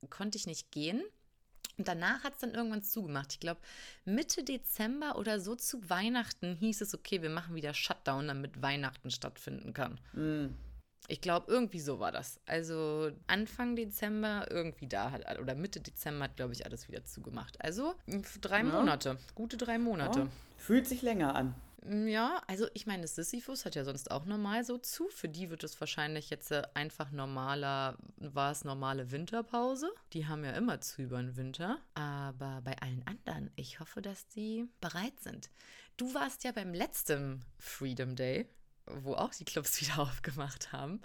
konnte 0.09 0.37
ich 0.37 0.45
nicht 0.45 0.69
gehen. 0.69 1.01
Und 1.77 1.87
danach 1.87 2.25
hat 2.25 2.33
es 2.33 2.39
dann 2.39 2.53
irgendwann 2.53 2.83
zugemacht. 2.83 3.31
Ich 3.31 3.39
glaube, 3.39 3.61
Mitte 4.03 4.43
Dezember 4.43 5.17
oder 5.17 5.39
so 5.39 5.55
zu 5.55 5.89
Weihnachten 5.89 6.55
hieß 6.57 6.81
es, 6.81 6.93
okay, 6.93 7.21
wir 7.21 7.29
machen 7.29 7.55
wieder 7.55 7.73
Shutdown, 7.73 8.27
damit 8.27 8.61
Weihnachten 8.61 9.09
stattfinden 9.09 9.73
kann. 9.73 9.99
Ich 11.07 11.21
glaube, 11.21 11.49
irgendwie 11.49 11.79
so 11.79 12.01
war 12.01 12.11
das. 12.11 12.41
Also 12.45 13.11
Anfang 13.25 13.77
Dezember 13.77 14.51
irgendwie 14.51 14.87
da 14.87 15.11
hat, 15.11 15.39
oder 15.39 15.55
Mitte 15.55 15.79
Dezember 15.79 16.25
hat, 16.25 16.35
glaube 16.35 16.51
ich, 16.51 16.65
alles 16.65 16.89
wieder 16.89 17.05
zugemacht. 17.05 17.59
Also 17.61 17.95
drei 18.41 18.63
Monate, 18.63 19.17
gute 19.33 19.55
drei 19.55 19.79
Monate. 19.79 20.27
Oh, 20.27 20.29
fühlt 20.57 20.87
sich 20.87 21.01
länger 21.01 21.35
an. 21.35 21.55
Mm, 21.85 22.07
Ja, 22.07 22.41
also 22.47 22.67
ich 22.73 22.85
meine, 22.85 23.01
das 23.03 23.15
Sisyphus 23.15 23.65
hat 23.65 23.75
ja 23.75 23.83
sonst 23.83 24.11
auch 24.11 24.25
normal 24.25 24.63
so 24.63 24.77
zu. 24.77 25.07
Für 25.09 25.29
die 25.29 25.49
wird 25.49 25.63
es 25.63 25.79
wahrscheinlich 25.79 26.29
jetzt 26.29 26.51
äh, 26.51 26.63
einfach 26.73 27.11
normaler, 27.11 27.97
war 28.17 28.51
es 28.51 28.63
normale 28.63 29.11
Winterpause. 29.11 29.91
Die 30.13 30.27
haben 30.27 30.43
ja 30.43 30.51
immer 30.51 30.81
zu 30.81 31.01
über 31.01 31.17
den 31.21 31.35
Winter. 31.35 31.79
Aber 31.93 32.61
bei 32.63 32.77
allen 32.79 33.03
anderen, 33.07 33.51
ich 33.55 33.79
hoffe, 33.79 34.01
dass 34.01 34.27
die 34.27 34.65
bereit 34.81 35.19
sind. 35.19 35.49
Du 35.97 36.13
warst 36.13 36.43
ja 36.43 36.51
beim 36.51 36.73
letzten 36.73 37.43
Freedom 37.59 38.15
Day, 38.15 38.47
wo 38.87 39.13
auch 39.13 39.33
die 39.33 39.45
Clubs 39.45 39.79
wieder 39.81 39.99
aufgemacht 39.99 40.71
haben, 40.71 41.01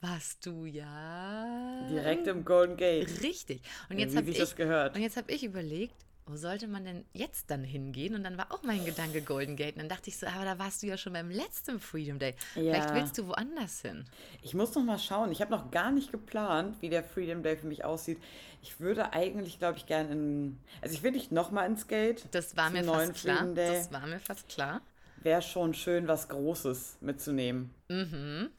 warst 0.00 0.44
du 0.46 0.64
ja 0.64 1.86
Direkt 1.90 2.26
im 2.26 2.44
Golden 2.44 2.76
Gate. 2.76 3.22
richtig. 3.22 3.62
Und 3.88 3.98
Ja, 3.98 4.06
jetzt 4.06 4.16
habe 4.16 4.30
ich 4.30 4.38
das 4.38 4.56
gehört. 4.56 4.96
und 4.96 5.02
jetzt 5.02 5.16
habe 5.16 5.30
ich 5.30 5.44
überlegt, 5.44 5.94
wo 6.30 6.36
sollte 6.36 6.68
man 6.68 6.84
denn 6.84 7.04
jetzt 7.12 7.50
dann 7.50 7.64
hingehen? 7.64 8.14
Und 8.14 8.24
dann 8.24 8.38
war 8.38 8.52
auch 8.52 8.62
mein 8.62 8.84
Gedanke 8.84 9.22
Golden 9.22 9.56
Gate. 9.56 9.74
Und 9.74 9.80
dann 9.82 9.88
dachte 9.88 10.08
ich 10.10 10.18
so, 10.18 10.26
aber 10.26 10.44
da 10.44 10.58
warst 10.58 10.82
du 10.82 10.86
ja 10.86 10.96
schon 10.96 11.12
beim 11.12 11.30
letzten 11.30 11.80
Freedom 11.80 12.18
Day. 12.18 12.34
Vielleicht 12.54 12.90
Ja. 12.90 12.94
willst 12.94 13.18
du 13.18 13.26
woanders 13.26 13.80
hin. 13.82 14.04
Ich 14.42 14.54
muss 14.54 14.74
noch 14.74 14.84
mal 14.84 14.98
schauen. 14.98 15.32
Ich 15.32 15.40
habe 15.40 15.50
noch 15.50 15.70
gar 15.70 15.90
nicht 15.90 16.12
geplant, 16.12 16.76
wie 16.80 16.88
der 16.88 17.02
Freedom 17.04 17.42
Day 17.42 17.56
für 17.56 17.66
mich 17.66 17.84
aussieht. 17.84 18.18
Ich 18.62 18.78
würde 18.80 19.12
eigentlich, 19.12 19.58
glaube 19.58 19.78
ich, 19.78 19.86
gerne 19.86 20.12
in. 20.12 20.58
Also, 20.82 20.94
ich 20.94 21.02
will 21.02 21.12
nicht 21.12 21.32
noch 21.32 21.50
mal 21.50 21.64
ins 21.66 21.86
Gate. 21.86 22.24
Das 22.30 22.56
war 22.56 22.70
mir 22.70 22.84
fast 22.84 23.14
klar. 23.14 23.46
Das 23.54 23.92
war 23.92 24.06
mir 24.06 24.20
fast 24.20 24.48
klar. 24.48 24.80
Wäre 25.22 25.42
schon 25.42 25.74
schön, 25.74 26.08
was 26.08 26.28
Großes 26.28 26.96
mitzunehmen. 27.00 27.70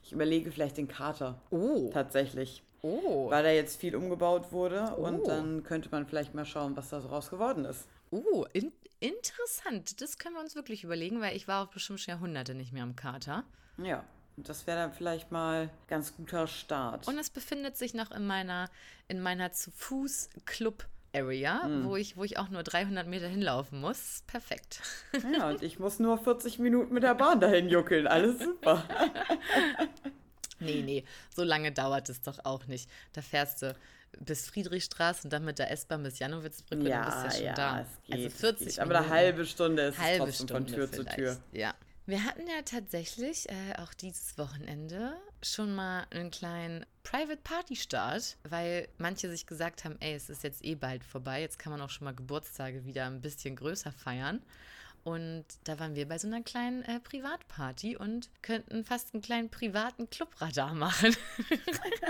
Ich 0.04 0.12
überlege 0.12 0.52
vielleicht 0.52 0.78
den 0.78 0.88
Kater. 0.88 1.42
Oh, 1.50 1.90
Tatsächlich. 1.92 2.64
Oh, 2.82 3.30
Weil 3.30 3.44
da 3.44 3.50
jetzt 3.52 3.80
viel 3.80 3.96
umgebaut 3.96 4.52
wurde. 4.52 4.94
Oh. 4.98 5.02
Und 5.08 5.28
dann 5.28 5.63
könnte 5.63 5.89
man 5.91 6.06
vielleicht 6.06 6.34
mal 6.34 6.46
schauen, 6.46 6.76
was 6.76 6.89
da 6.89 7.02
so 7.02 7.08
raus 7.10 7.30
geworden 7.30 7.65
ist. 7.65 7.88
oh, 8.12 8.46
in, 8.54 8.72
interessant. 9.00 10.02
Das 10.02 10.17
können 10.17 10.36
wir 10.36 10.41
uns 10.41 10.56
wirklich 10.56 10.84
überlegen, 10.84 11.22
weil 11.22 11.36
ich 11.36 11.48
war 11.48 11.63
auch 11.63 11.70
bestimmt 11.72 12.00
schon 12.00 12.13
Jahrhunderte 12.13 12.54
nicht 12.56 12.74
mehr 12.74 12.84
am 12.84 12.96
Kater. 12.96 13.44
Ja. 13.78 14.04
Das 14.38 14.65
wäre 14.65 14.78
dann 14.78 14.94
vielleicht 14.94 15.32
mal 15.32 15.70
ganz 15.88 16.15
guter 16.15 16.48
Start. 16.48 17.08
Und 17.08 17.17
es 17.20 17.30
befindet 17.30 17.78
sich 17.78 17.94
noch 17.94 18.12
in 18.12 18.26
meiner, 18.26 18.70
in 19.08 19.22
meiner 19.22 19.52
zu 19.52 19.72
Fuß 19.72 20.30
Club 20.46 20.88
Area, 21.13 21.63
Hm. 21.63 21.84
wo, 21.86 21.98
ich, 21.98 22.15
wo 22.15 22.24
ich 22.24 22.38
auch 22.39 22.48
nur 22.50 22.63
300 22.63 23.06
Meter 23.06 23.28
hinlaufen 23.28 23.82
muss. 23.82 24.24
Perfekt. 24.28 24.82
ja, 25.34 25.50
und 25.50 25.62
ich 25.62 25.78
muss 25.80 26.00
nur 26.00 26.17
40 26.17 26.58
Minuten 26.60 26.94
mit 26.94 27.04
der 27.04 27.13
Bahn 27.15 27.41
dahin 27.41 27.67
juckeln. 27.70 28.08
Alles 28.08 28.39
super. 28.41 28.84
Nee, 30.62 30.82
nee, 30.82 31.04
so 31.36 31.43
lange 31.43 31.71
dauert 31.71 32.10
es 32.10 32.21
doch 32.21 32.39
auch 32.45 32.67
nicht. 32.67 32.89
Da 33.13 33.21
fährst 33.21 33.62
du 33.62 33.76
bis 34.19 34.47
Friedrichstraße 34.50 35.24
und 35.26 35.34
dann 35.34 35.45
mit 35.45 35.60
der 35.60 35.71
S-Bahn 35.71 36.04
bis 36.04 36.19
Janowitzbrücke, 36.19 36.84
dann 36.84 37.06
bist 37.06 37.17
du 37.17 37.43
ja 37.43 37.47
schon 37.47 37.56
da. 37.56 37.82
es 37.82 37.88
geht. 38.04 38.15
also 38.15 38.28
es 38.28 38.34
40 38.36 38.67
geht. 38.67 38.80
Aber 38.80 38.89
eine 38.91 39.00
Minuten. 39.00 39.15
halbe 39.15 39.45
Stunde 39.45 39.82
ist 39.84 39.97
halbe 39.97 40.30
es 40.30 40.38
trotzdem 40.38 40.47
Stunde 40.47 40.69
von 40.69 40.76
Tür 40.76 40.88
vielleicht. 40.88 41.10
zu 41.10 41.15
Tür. 41.15 41.38
Ja. 41.54 41.74
Wir 42.08 42.24
hatten 42.26 42.41
ja 42.41 42.62
tatsächlich 42.65 43.47
äh, 43.50 43.54
auch 43.78 43.93
dieses 43.93 44.38
Wochenende 44.38 45.13
schon 45.43 45.74
mal 45.74 46.06
einen 46.10 46.32
kleinen 46.32 46.86
Private 47.04 47.39
Party 47.43 47.76
Start, 47.76 48.38
weil 48.50 48.88
manche 48.97 49.30
sich 49.30 49.45
gesagt 49.45 49.86
haben, 49.86 49.97
ey, 50.00 50.15
es 50.15 50.30
ist 50.30 50.43
jetzt 50.43 50.65
eh 50.65 50.76
bald 50.76 51.04
vorbei, 51.04 51.41
jetzt 51.41 51.60
kann 51.60 51.71
man 51.71 51.80
auch 51.80 51.89
schon 51.89 52.06
mal 52.06 52.15
Geburtstage 52.15 52.86
wieder 52.86 53.06
ein 53.06 53.21
bisschen 53.21 53.56
größer 53.56 53.91
feiern. 53.91 54.41
Und 55.04 55.46
da 55.64 55.80
waren 55.80 55.96
wir 55.96 56.08
bei 56.08 56.18
so 56.18 56.28
einer 56.28 56.42
kleinen 56.42 56.84
äh, 56.84 57.00
Privatparty 57.00 57.98
und 57.98 58.30
könnten 58.42 58.84
fast 58.84 59.14
einen 59.14 59.22
kleinen 59.22 59.50
privaten 59.50 60.10
Clubradar 60.10 60.74
machen. 60.76 61.16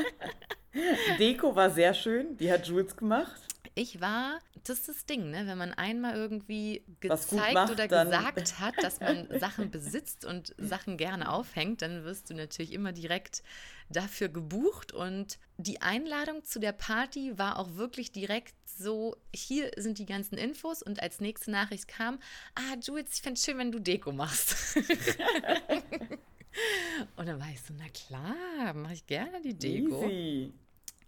Deko 1.20 1.56
war 1.56 1.70
sehr 1.70 1.94
schön. 1.94 2.38
Die 2.38 2.52
hat 2.52 2.68
Jules 2.68 2.96
gemacht. 2.96 3.42
Ich 3.74 4.02
war, 4.02 4.40
das 4.66 4.80
ist 4.80 4.90
das 4.90 5.06
Ding, 5.06 5.32
ne? 5.32 5.48
wenn 5.48 5.58
man 5.58 5.74
einmal 5.74 6.16
irgendwie 6.16 6.84
gezeigt 7.00 7.54
macht, 7.54 7.72
oder 7.72 7.88
gesagt 7.88 8.52
hat, 8.60 8.76
dass 8.82 9.00
man 9.00 9.28
Sachen 9.40 9.72
besitzt 9.72 10.26
und 10.26 10.54
Sachen 10.58 10.98
gerne 10.98 11.32
aufhängt, 11.32 11.82
dann 11.82 12.04
wirst 12.04 12.30
du 12.30 12.34
natürlich 12.34 12.74
immer 12.74 12.92
direkt 12.92 13.44
dafür 13.90 14.28
gebucht. 14.30 14.92
Und 14.92 15.40
die 15.58 15.82
Einladung 15.82 16.44
zu 16.44 16.60
der 16.60 16.74
Party 16.74 17.38
war 17.38 17.60
auch 17.60 17.76
wirklich 17.76 18.12
direkt 18.12 18.56
so, 18.66 19.16
hier 19.34 19.72
sind 19.78 20.00
die 20.00 20.06
ganzen 20.06 20.38
Infos 20.38 20.84
und 20.84 21.02
als 21.02 21.22
nächste 21.22 21.52
Nachricht 21.52 21.88
kam, 21.88 22.20
ah, 22.56 22.76
Jules, 22.82 23.14
ich 23.14 23.22
fände 23.22 23.38
es 23.38 23.46
schön, 23.46 23.58
wenn 23.58 23.72
du 23.72 23.80
Deko 23.80 24.12
machst. 24.12 24.76
und 27.16 27.28
dann 27.28 27.40
war 27.40 27.50
ich 27.50 27.62
so, 27.62 27.74
na 27.78 27.88
klar, 27.90 28.74
mache 28.74 28.94
ich 28.94 29.06
gerne 29.06 29.42
die 29.42 29.54
Deko 29.54 30.10
Easy. 30.10 30.54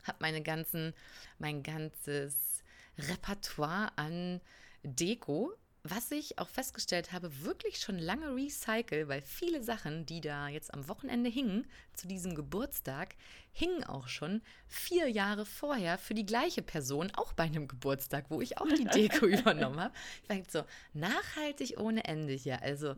Habe 0.03 0.17
meine 0.21 0.41
ganzen, 0.41 0.93
mein 1.39 1.63
ganzes 1.63 2.63
Repertoire 2.97 3.91
an 3.97 4.41
Deko, 4.83 5.53
was 5.83 6.11
ich 6.11 6.39
auch 6.39 6.47
festgestellt 6.47 7.11
habe, 7.11 7.43
wirklich 7.43 7.79
schon 7.79 7.99
lange 7.99 8.33
recycle, 8.33 9.09
weil 9.09 9.21
viele 9.21 9.61
Sachen, 9.61 10.05
die 10.05 10.21
da 10.21 10.47
jetzt 10.47 10.73
am 10.73 10.87
Wochenende 10.87 11.29
hingen, 11.29 11.67
zu 11.93 12.07
diesem 12.07 12.35
Geburtstag, 12.35 13.15
hingen 13.51 13.83
auch 13.83 14.07
schon 14.07 14.41
vier 14.67 15.09
Jahre 15.09 15.45
vorher 15.45 15.97
für 15.97 16.13
die 16.13 16.25
gleiche 16.25 16.61
Person, 16.61 17.11
auch 17.15 17.33
bei 17.33 17.43
einem 17.43 17.67
Geburtstag, 17.67 18.25
wo 18.29 18.39
ich 18.39 18.57
auch 18.59 18.67
die 18.67 18.85
Deko 18.85 19.25
übernommen 19.27 19.79
habe. 19.79 19.93
Ich 20.23 20.29
war 20.29 20.37
so, 20.49 20.63
nachhaltig 20.93 21.77
ohne 21.77 22.05
Ende 22.05 22.31
hier. 22.31 22.61
Also, 22.61 22.95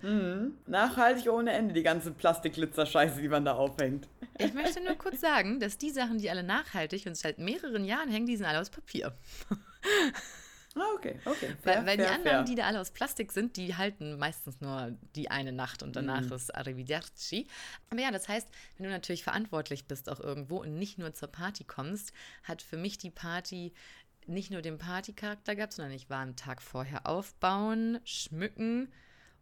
Nachhaltig 0.67 1.28
ohne 1.32 1.54
Ende, 1.54 1.74
die 1.74 1.84
ganze 1.84 2.12
Plastikglitzer-Scheiße, 2.12 3.19
die 3.19 3.28
man 3.30 3.45
da 3.45 3.56
aufhängt. 3.56 4.08
ich 4.38 4.54
möchte 4.54 4.82
nur 4.84 4.95
kurz 4.95 5.21
sagen, 5.21 5.60
dass 5.60 5.80
die 5.80 5.89
Sachen, 5.89 6.19
die 6.19 6.30
alle 6.30 6.43
nachhaltig 6.43 7.08
und 7.08 7.17
seit 7.17 7.39
mehreren 7.39 7.84
Jahren 7.84 8.12
hängen, 8.12 8.28
die 8.28 8.38
sind 8.38 8.45
alle 8.45 8.60
aus 8.60 8.69
Papier. 8.69 9.12
Ah, 10.77 10.81
okay, 10.95 11.19
okay. 11.23 11.55
Weil, 11.63 11.85
weil 11.85 11.97
die 11.97 12.03
fair, 12.03 12.11
anderen, 12.11 12.23
fair. 12.23 12.43
die 12.43 12.55
da 12.55 12.65
alle 12.65 12.81
aus 12.81 12.91
Plastik 12.91 13.31
sind, 13.31 13.55
die 13.55 13.75
halten 13.75 14.17
meistens 14.17 14.59
nur 14.59 14.91
die 15.15 15.31
eine 15.31 15.53
Nacht 15.53 15.83
und 15.83 15.95
danach 15.95 16.21
Mhm. 16.23 16.33
ist 16.33 16.53
Arrivederci. 16.53 17.47
Aber 17.89 18.01
ja, 18.01 18.11
das 18.11 18.27
heißt, 18.27 18.47
wenn 18.77 18.85
du 18.85 18.89
natürlich 18.91 19.23
verantwortlich 19.23 19.85
bist 19.88 20.09
auch 20.09 20.19
irgendwo 20.19 20.57
und 20.57 20.77
nicht 20.77 20.97
nur 20.97 21.13
zur 21.13 21.29
Party 21.29 21.63
kommst, 21.63 22.11
hat 22.43 22.61
für 22.61 22.75
mich 22.77 22.97
die 22.97 23.09
Party 23.09 23.73
nicht 24.27 24.51
nur 24.51 24.61
den 24.61 24.77
Partycharakter 24.77 25.55
gehabt, 25.55 25.73
sondern 25.73 25.93
ich 25.93 26.09
war 26.09 26.21
am 26.21 26.35
Tag 26.35 26.61
vorher 26.61 27.07
aufbauen, 27.07 27.99
schmücken 28.03 28.91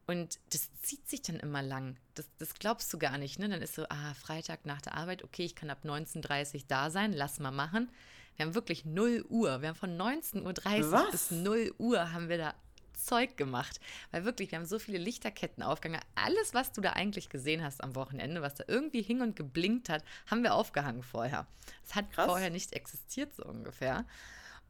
und 0.06 0.38
das 0.52 0.70
zieht 0.82 1.10
sich 1.10 1.22
dann 1.22 1.38
immer 1.40 1.62
lang. 1.64 1.96
Das, 2.14 2.28
das 2.38 2.54
glaubst 2.56 2.94
du 2.94 3.00
gar 3.00 3.18
nicht, 3.18 3.40
ne? 3.40 3.48
Dann 3.50 3.62
ist 3.62 3.74
so, 3.76 3.86
ah, 3.90 4.14
Freitag 4.14 4.66
nach 4.66 4.82
der 4.82 4.96
Arbeit, 4.96 5.24
okay, 5.24 5.46
ich 5.46 5.56
kann 5.56 5.70
ab 5.70 5.80
19.30 5.86 6.56
Uhr 6.56 6.62
da 6.68 6.90
sein, 6.92 7.14
lass 7.14 7.40
mal 7.40 7.52
machen. 7.52 7.90
Wir 8.36 8.46
haben 8.46 8.56
wirklich 8.56 8.86
0 8.86 9.26
Uhr. 9.30 9.62
Wir 9.62 9.70
haben 9.70 9.76
von 9.76 9.98
19.30 9.98 10.84
Uhr 10.86 10.92
Was? 10.92 11.12
bis 11.12 11.32
0 11.32 11.74
Uhr 11.78 12.12
haben 12.14 12.30
wir 12.30 12.38
da 12.38 12.54
Zeug 12.94 13.38
gemacht. 13.38 13.80
Weil 14.12 14.26
wirklich, 14.26 14.52
wir 14.52 14.60
haben 14.60 14.66
so 14.66 14.80
viele 14.80 14.98
Lichterketten 14.98 15.64
aufgegangen. 15.64 16.04
Alles, 16.16 16.54
was 16.54 16.72
du 16.72 16.82
da 16.82 16.92
eigentlich 16.92 17.30
gesehen 17.30 17.64
hast 17.64 17.84
am 17.84 17.96
Wochenende, 17.96 18.42
was 18.42 18.56
da 18.56 18.64
irgendwie 18.68 19.02
hing 19.02 19.22
und 19.22 19.36
geblinkt 19.36 19.90
hat, 19.90 20.04
haben 20.28 20.44
wir 20.44 20.54
aufgehangen 20.54 21.04
vorher. 21.04 21.48
Es 21.86 21.96
hat 21.96 22.12
Krass. 22.12 22.26
vorher 22.26 22.50
nicht 22.50 22.74
existiert, 22.74 23.36
so 23.36 23.44
ungefähr. 23.44 24.06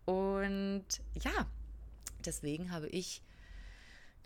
Und 0.05 0.85
ja, 1.23 1.47
deswegen 2.25 2.71
habe 2.71 2.87
ich 2.87 3.21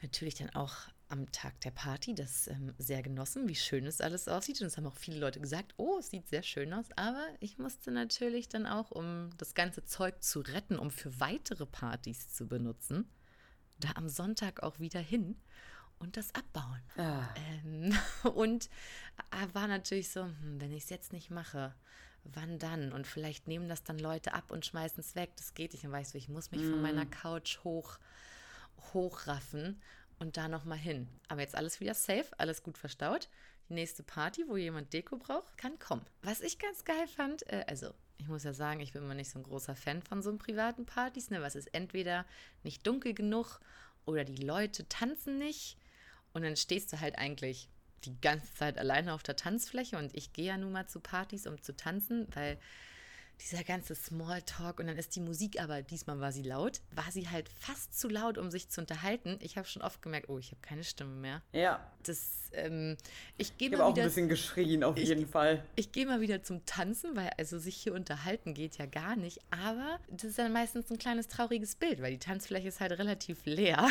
natürlich 0.02 0.36
dann 0.36 0.50
auch 0.52 0.74
am 1.10 1.32
Tag 1.32 1.60
der 1.62 1.72
Party 1.72 2.14
das 2.14 2.48
ähm, 2.48 2.74
sehr 2.78 3.02
genossen, 3.02 3.48
wie 3.48 3.56
schön 3.56 3.86
es 3.86 4.02
alles 4.02 4.28
aussieht. 4.28 4.62
Und 4.62 4.68
es 4.68 4.78
haben 4.78 4.88
auch 4.88 4.98
viele 4.98 5.20
Leute 5.20 5.40
gesagt, 5.40 5.74
oh, 5.78 5.98
es 6.00 6.10
sieht 6.10 6.28
sehr 6.28 6.44
schön 6.44 6.74
aus. 6.74 6.86
Aber 6.96 7.26
ich 7.40 7.58
musste 7.58 7.92
natürlich 7.92 8.50
dann 8.50 8.66
auch, 8.66 8.92
um 8.92 9.30
das 9.38 9.54
ganze 9.54 9.86
Zeug 9.86 10.22
zu 10.22 10.42
retten, 10.42 10.78
um 10.78 10.92
für 10.92 11.20
weitere 11.20 11.66
Partys 11.66 12.34
zu 12.34 12.48
benutzen, 12.48 13.10
da 13.80 13.92
am 13.96 14.10
Sonntag 14.10 14.64
auch 14.64 14.80
wieder 14.80 15.00
hin 15.00 15.38
und 16.00 16.18
das 16.18 16.34
abbauen. 16.36 16.82
Ah. 16.98 17.28
Ähm, 17.36 17.98
und 18.34 18.70
äh, 19.32 19.54
war 19.54 19.68
natürlich 19.68 20.10
so, 20.10 20.24
hm, 20.24 20.60
wenn 20.60 20.74
ich 20.74 20.84
es 20.84 20.90
jetzt 20.90 21.14
nicht 21.14 21.30
mache, 21.30 21.74
wann 22.24 22.60
dann? 22.60 22.92
Und 22.92 23.08
vielleicht 23.08 23.48
nehmen 23.48 23.70
das 23.70 23.84
dann 23.84 24.00
Leute 24.00 24.34
ab 24.34 24.52
und 24.52 24.66
schmeißen 24.66 25.00
es 25.00 25.16
weg. 25.16 25.32
Das 25.38 25.54
geht 25.54 25.72
nicht. 25.72 25.86
Dann 25.86 25.92
weißt 25.92 26.14
du, 26.14 26.18
ich 26.18 26.28
muss 26.28 26.52
mich 26.52 26.62
mm. 26.62 26.72
von 26.72 26.82
meiner 26.82 27.06
Couch 27.06 27.60
hoch 27.64 27.98
hochraffen 28.94 29.82
und 30.20 30.38
da 30.38 30.48
nochmal 30.48 30.78
hin. 30.78 31.08
Aber 31.28 31.42
jetzt 31.42 31.56
alles 31.56 31.80
wieder 31.80 31.94
safe, 31.94 32.28
alles 32.38 32.64
gut 32.64 32.78
verstaut. 32.78 33.30
Die 33.70 33.74
nächste 33.74 34.04
Party, 34.04 34.46
wo 34.48 34.58
jemand 34.58 34.94
Deko 34.94 35.18
braucht, 35.18 35.58
kann 35.58 35.78
kommen. 35.80 36.06
Was 36.22 36.42
ich 36.42 36.58
ganz 36.60 36.86
geil 36.86 37.08
fand, 37.08 37.48
äh, 37.52 37.66
also 37.68 37.94
ich 38.18 38.28
muss 38.28 38.44
ja 38.44 38.54
sagen, 38.54 38.80
ich 38.80 38.94
bin 38.94 39.04
immer 39.04 39.14
nicht 39.14 39.30
so 39.30 39.40
ein 39.40 39.44
großer 39.44 39.76
Fan 39.76 40.02
von 40.02 40.22
so 40.22 40.36
privaten 40.38 40.86
Partys, 40.86 41.30
ne? 41.30 41.42
Was 41.42 41.56
ist 41.56 41.74
entweder 41.74 42.26
nicht 42.64 42.86
dunkel 42.88 43.14
genug 43.14 43.60
oder 44.06 44.24
die 44.24 44.44
Leute 44.44 44.88
tanzen 44.88 45.38
nicht 45.38 45.78
und 46.34 46.44
dann 46.44 46.56
stehst 46.56 46.92
du 46.94 47.00
halt 47.00 47.18
eigentlich 47.18 47.70
die 48.06 48.20
ganze 48.22 48.54
Zeit 48.54 48.78
alleine 48.78 49.14
auf 49.14 49.24
der 49.24 49.36
Tanzfläche 49.36 49.98
und 49.98 50.16
ich 50.16 50.34
gehe 50.34 50.46
ja 50.46 50.58
nun 50.58 50.72
mal 50.72 50.88
zu 50.88 51.00
Partys, 51.00 51.46
um 51.46 51.62
zu 51.62 51.76
tanzen, 51.76 52.28
weil 52.34 52.60
dieser 53.42 53.64
ganze 53.64 53.96
Smalltalk 53.96 54.80
und 54.80 54.88
dann 54.88 54.98
ist 54.98 55.16
die 55.16 55.20
Musik 55.20 55.62
aber, 55.62 55.82
diesmal 55.82 56.20
war 56.20 56.32
sie 56.32 56.44
laut, 56.44 56.82
war 56.92 57.12
sie 57.12 57.30
halt 57.30 57.50
fast 57.50 57.98
zu 57.98 58.10
laut, 58.10 58.38
um 58.38 58.52
sich 58.52 58.70
zu 58.70 58.82
unterhalten. 58.82 59.38
Ich 59.42 59.58
habe 59.58 59.68
schon 59.68 59.82
oft 59.82 60.02
gemerkt, 60.02 60.30
oh, 60.30 60.38
ich 60.38 60.52
habe 60.52 60.62
keine 60.62 60.84
Stimme 60.84 61.16
mehr. 61.16 61.42
Ja. 61.54 61.86
Das, 62.04 62.50
ähm, 62.54 62.98
ich 63.38 63.58
gehe 63.58 63.70
mal 63.70 63.82
auch 63.82 63.92
wieder, 63.92 64.04
ein 64.04 64.08
bisschen 64.10 64.30
geschrien, 64.30 64.84
auf 64.84 64.98
ich, 64.98 65.10
jeden 65.10 65.28
Fall. 65.28 65.64
Ich 65.76 65.92
gehe 65.92 66.06
mal 66.06 66.22
wieder 66.22 66.44
zum 66.44 66.66
Tanzen, 66.66 67.16
weil 67.16 67.30
also 67.38 67.60
sich 67.60 67.76
hier 67.76 67.94
unterhalten 67.94 68.54
geht 68.54 68.78
ja 68.78 68.86
gar 68.86 69.16
nicht, 69.16 69.40
aber 69.52 70.00
das 70.10 70.26
ist 70.26 70.40
dann 70.40 70.52
meistens 70.52 70.90
ein 70.90 70.98
kleines 70.98 71.28
trauriges 71.28 71.76
Bild, 71.76 72.02
weil 72.02 72.12
die 72.12 72.20
Tanzfläche 72.20 72.68
ist 72.68 72.80
halt 72.80 72.94
relativ 72.94 73.46
leer. 73.46 73.88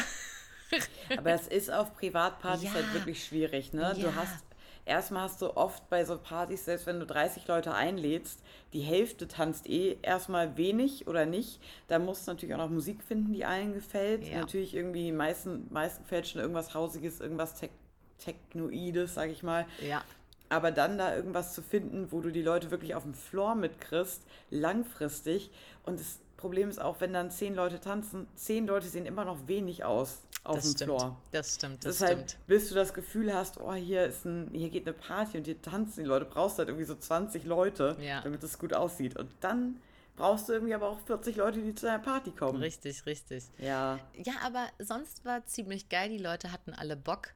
Aber 1.17 1.31
es 1.31 1.47
ist 1.47 1.71
auf 1.71 1.95
Privatpartys 1.95 2.65
ja. 2.65 2.75
halt 2.75 2.93
wirklich 2.95 3.25
schwierig, 3.25 3.73
ne? 3.73 3.83
Ja. 3.83 3.95
Du 3.95 4.15
hast 4.15 4.45
erstmal 4.87 5.25
hast 5.25 5.43
du 5.43 5.57
oft 5.57 5.89
bei 5.91 6.05
so 6.05 6.17
Partys, 6.17 6.65
selbst 6.65 6.87
wenn 6.87 7.01
du 7.01 7.07
30 7.07 7.47
Leute 7.47 7.75
einlädst, 7.75 8.41
die 8.73 8.81
Hälfte 8.81 9.29
tanzt 9.29 9.69
eh 9.69 9.99
erstmal 10.01 10.57
wenig 10.57 11.07
oder 11.07 11.27
nicht. 11.27 11.61
Da 11.89 11.99
musst 11.99 12.27
du 12.27 12.31
natürlich 12.31 12.55
auch 12.55 12.59
noch 12.59 12.71
Musik 12.71 13.03
finden, 13.03 13.33
die 13.33 13.45
allen 13.45 13.75
gefällt. 13.75 14.27
Ja. 14.27 14.41
Natürlich 14.41 14.75
irgendwie, 14.75 15.13
meisten, 15.13 15.67
meisten 15.71 16.05
gefällt 16.05 16.29
schon 16.29 16.41
irgendwas 16.41 16.73
Hausiges, 16.73 17.21
irgendwas 17.21 17.55
Te 17.55 17.69
Technoides, 18.19 19.13
sag 19.13 19.29
ich 19.29 19.43
mal. 19.43 19.67
Ja. 19.87 20.03
Aber 20.49 20.71
dann 20.71 20.97
da 20.97 21.15
irgendwas 21.15 21.53
zu 21.53 21.61
finden, 21.61 22.11
wo 22.11 22.21
du 22.21 22.31
die 22.31 22.41
Leute 22.41 22.71
wirklich 22.71 22.95
auf 22.95 23.03
dem 23.03 23.13
Floor 23.13 23.55
mitkriegst, 23.57 24.23
langfristig. 24.49 25.51
Und 25.85 26.01
das 26.01 26.21
Problem 26.37 26.69
ist 26.69 26.81
auch, 26.81 27.01
wenn 27.01 27.13
dann 27.13 27.31
zehn 27.31 27.55
Leute 27.55 27.81
tanzen, 27.81 28.27
zehn 28.35 28.67
Leute 28.67 28.89
sehen 28.89 29.07
immer 29.07 29.25
noch 29.25 29.49
wenig 29.49 29.85
aus 29.85 30.23
auf 30.45 30.57
das 30.57 30.65
dem 30.65 30.75
stimmt. 30.75 30.91
Floor. 30.91 31.17
Das 31.33 31.55
stimmt, 31.55 31.85
das, 31.85 31.99
das 31.99 32.09
stimmt. 32.09 32.39
Bis 32.47 32.69
du 32.69 32.75
das 32.75 32.95
Gefühl 32.95 33.35
hast, 33.35 33.61
oh, 33.61 33.75
hier 33.75 34.05
ist 34.05 34.25
ein, 34.25 34.51
hier 34.53 34.71
geht 34.71 34.87
eine 34.87 34.95
Party 34.95 35.39
und 35.39 35.45
hier 35.45 35.61
tanzen 35.61 36.05
die 36.05 36.09
Leute, 36.09 36.25
brauchst 36.25 36.57
du 36.57 36.59
halt 36.61 36.69
irgendwie 36.69 36.87
so 36.87 36.95
20 36.95 37.45
Leute, 37.45 37.97
ja. 38.01 38.21
damit 38.21 38.43
es 38.43 38.59
gut 38.59 38.75
aussieht. 38.75 39.19
Und 39.19 39.31
dann 39.41 39.81
brauchst 40.17 40.49
du 40.49 40.53
irgendwie 40.53 40.75
aber 40.75 40.89
auch 40.89 41.01
40 41.01 41.37
Leute, 41.37 41.61
die 41.61 41.75
zu 41.75 41.87
deiner 41.87 42.03
Party 42.03 42.31
kommen. 42.31 42.59
Richtig, 42.59 43.07
richtig. 43.07 43.45
Ja. 43.59 43.99
Ja, 44.15 44.35
aber 44.45 44.67
sonst 44.79 45.25
war 45.25 45.45
ziemlich 45.47 45.89
geil. 45.89 46.09
Die 46.11 46.19
Leute 46.19 46.53
hatten 46.53 46.73
alle 46.73 46.97
Bock. 46.97 47.29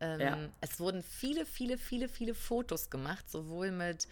Ähm, 0.00 0.20
ja. 0.20 0.38
Es 0.60 0.80
wurden 0.80 1.02
viele, 1.02 1.46
viele, 1.46 1.76
viele, 1.78 2.08
viele 2.08 2.34
Fotos 2.34 2.90
gemacht, 2.90 3.30
sowohl 3.30 3.70
mit 3.70 4.08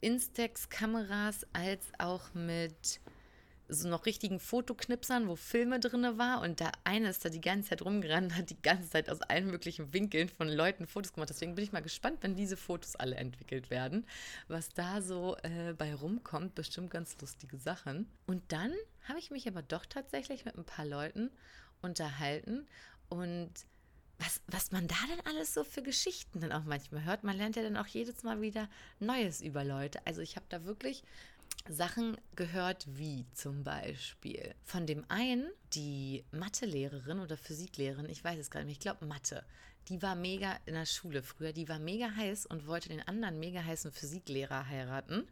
Instax-Kameras 0.00 1.46
als 1.52 1.84
auch 1.98 2.32
mit 2.34 3.00
so 3.68 3.88
noch 3.88 4.06
richtigen 4.06 4.38
Fotoknipsern, 4.38 5.28
wo 5.28 5.36
Filme 5.36 5.80
drin 5.80 6.18
war 6.18 6.40
und 6.42 6.60
der 6.60 6.72
eine 6.84 7.08
ist 7.08 7.24
da 7.24 7.28
die 7.28 7.40
ganze 7.40 7.70
Zeit 7.70 7.82
rumgerannt, 7.82 8.36
hat 8.36 8.50
die 8.50 8.60
ganze 8.60 8.88
Zeit 8.90 9.10
aus 9.10 9.20
allen 9.22 9.50
möglichen 9.50 9.92
Winkeln 9.92 10.28
von 10.28 10.48
Leuten 10.48 10.86
Fotos 10.86 11.12
gemacht. 11.12 11.30
Deswegen 11.30 11.54
bin 11.54 11.64
ich 11.64 11.72
mal 11.72 11.82
gespannt, 11.82 12.18
wenn 12.20 12.36
diese 12.36 12.56
Fotos 12.56 12.96
alle 12.96 13.16
entwickelt 13.16 13.70
werden, 13.70 14.06
was 14.48 14.68
da 14.70 15.02
so 15.02 15.36
äh, 15.42 15.72
bei 15.72 15.94
rumkommt. 15.94 16.54
Bestimmt 16.54 16.90
ganz 16.90 17.16
lustige 17.20 17.58
Sachen. 17.58 18.08
Und 18.26 18.42
dann 18.48 18.72
habe 19.08 19.18
ich 19.18 19.30
mich 19.30 19.48
aber 19.48 19.62
doch 19.62 19.86
tatsächlich 19.86 20.44
mit 20.44 20.56
ein 20.56 20.64
paar 20.64 20.86
Leuten 20.86 21.30
unterhalten 21.82 22.66
und 23.08 23.50
was, 24.18 24.40
was 24.46 24.72
man 24.72 24.88
da 24.88 24.94
denn 25.10 25.26
alles 25.26 25.52
so 25.52 25.62
für 25.62 25.82
Geschichten 25.82 26.40
dann 26.40 26.52
auch 26.52 26.64
manchmal 26.64 27.04
hört. 27.04 27.22
Man 27.22 27.36
lernt 27.36 27.56
ja 27.56 27.62
dann 27.62 27.76
auch 27.76 27.86
jedes 27.86 28.22
Mal 28.22 28.40
wieder 28.40 28.68
Neues 28.98 29.42
über 29.42 29.62
Leute. 29.62 30.00
Also 30.06 30.22
ich 30.22 30.36
habe 30.36 30.46
da 30.48 30.64
wirklich 30.64 31.02
Sachen 31.68 32.16
gehört, 32.36 32.86
wie 32.88 33.26
zum 33.32 33.64
Beispiel 33.64 34.54
von 34.62 34.86
dem 34.86 35.04
einen, 35.08 35.50
die 35.74 36.24
Mathelehrerin 36.30 37.20
oder 37.20 37.36
Physiklehrerin, 37.36 38.08
ich 38.08 38.22
weiß 38.22 38.38
es 38.38 38.50
gar 38.50 38.60
nicht 38.60 38.66
mehr, 38.66 38.72
ich 38.72 38.80
glaube 38.80 39.06
Mathe, 39.06 39.44
die 39.88 40.02
war 40.02 40.14
mega 40.14 40.56
in 40.66 40.74
der 40.74 40.86
Schule 40.86 41.22
früher, 41.22 41.52
die 41.52 41.68
war 41.68 41.78
mega 41.78 42.10
heiß 42.14 42.46
und 42.46 42.66
wollte 42.66 42.88
den 42.88 43.06
anderen 43.06 43.38
mega 43.38 43.62
heißen 43.62 43.92
Physiklehrer 43.92 44.68
heiraten. 44.68 45.28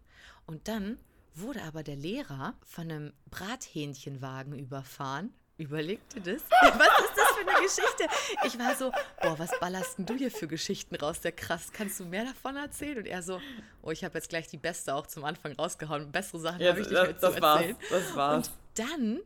Und 0.47 0.69
dann 0.69 0.99
wurde 1.35 1.63
aber 1.63 1.83
der 1.83 1.97
Lehrer 1.97 2.55
von 2.65 2.91
einem 2.91 3.13
Brathähnchenwagen 3.31 4.59
überfahren 4.59 5.35
Überleg 5.57 6.01
dir 6.11 6.21
das. 6.21 6.43
Was 6.51 7.11
ist 7.11 7.13
eine 7.49 7.67
Geschichte? 7.67 8.07
Ich 8.45 8.59
war 8.59 8.75
so, 8.75 8.91
boah, 9.23 9.39
was 9.39 9.51
ballerst 9.61 9.99
denn 9.99 10.07
du 10.07 10.15
hier 10.15 10.31
für 10.31 10.49
Geschichten 10.49 10.95
raus? 10.97 11.21
Der 11.21 11.33
krass, 11.33 11.71
kannst 11.73 12.01
du 12.01 12.05
mehr 12.05 12.25
davon 12.25 12.57
erzählen? 12.57 12.99
Und 12.99 13.07
er 13.07 13.23
so, 13.23 13.41
oh, 13.83 13.91
ich 13.91 14.05
habe 14.05 14.15
jetzt 14.15 14.29
gleich 14.29 14.49
die 14.49 14.59
beste 14.59 14.95
auch 14.95 15.07
zum 15.07 15.25
Anfang 15.25 15.53
rausgehauen. 15.53 16.11
Bessere 16.13 16.41
Sachen 16.41 16.61
ja, 16.61 16.71
habe 16.71 16.81
ich 16.81 16.89
nicht 16.89 17.03
mehr 17.03 17.19
zu 17.19 17.27
erzählen. 17.27 17.43
War's, 17.43 17.77
das 17.91 18.17
war's. 18.17 18.49
Und 18.49 18.55
dann 18.75 19.21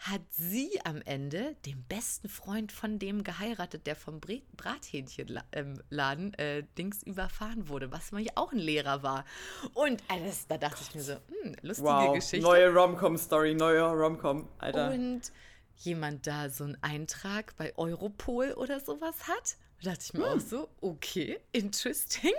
hat 0.00 0.22
sie 0.30 0.80
am 0.84 1.02
Ende 1.04 1.56
den 1.66 1.84
besten 1.86 2.30
Freund 2.30 2.72
von 2.72 2.98
dem 2.98 3.22
geheiratet, 3.22 3.86
der 3.86 3.94
vom 3.94 4.18
Brathähnchenladen 4.56 6.34
äh, 6.34 6.64
Dings 6.78 7.02
überfahren 7.02 7.68
wurde, 7.68 7.92
was 7.92 8.10
mal 8.10 8.22
ja 8.22 8.32
auch 8.36 8.50
ein 8.52 8.58
Lehrer 8.58 9.02
war. 9.02 9.26
Und 9.74 10.02
alles, 10.08 10.46
da 10.46 10.56
dachte 10.56 10.76
Gott. 10.76 10.86
ich 10.88 10.94
mir 10.94 11.02
so, 11.02 11.12
hm, 11.12 11.54
lustige 11.60 11.88
wow. 11.88 12.14
Geschichte. 12.14 12.40
Neue 12.40 12.72
Rom-Com-Story, 12.72 13.54
neue 13.54 13.82
Rom-Com, 13.82 14.48
Alter. 14.58 14.90
Und 14.90 15.20
jemand 15.80 16.26
da 16.26 16.48
so 16.50 16.64
einen 16.64 16.78
Eintrag 16.82 17.56
bei 17.56 17.76
Europol 17.76 18.52
oder 18.52 18.80
sowas 18.80 19.28
hat. 19.28 19.56
Da 19.82 19.90
dachte 19.90 20.04
ich 20.04 20.14
mir 20.14 20.30
hm. 20.30 20.38
auch 20.38 20.40
so, 20.40 20.68
okay, 20.80 21.38
interesting. 21.52 22.32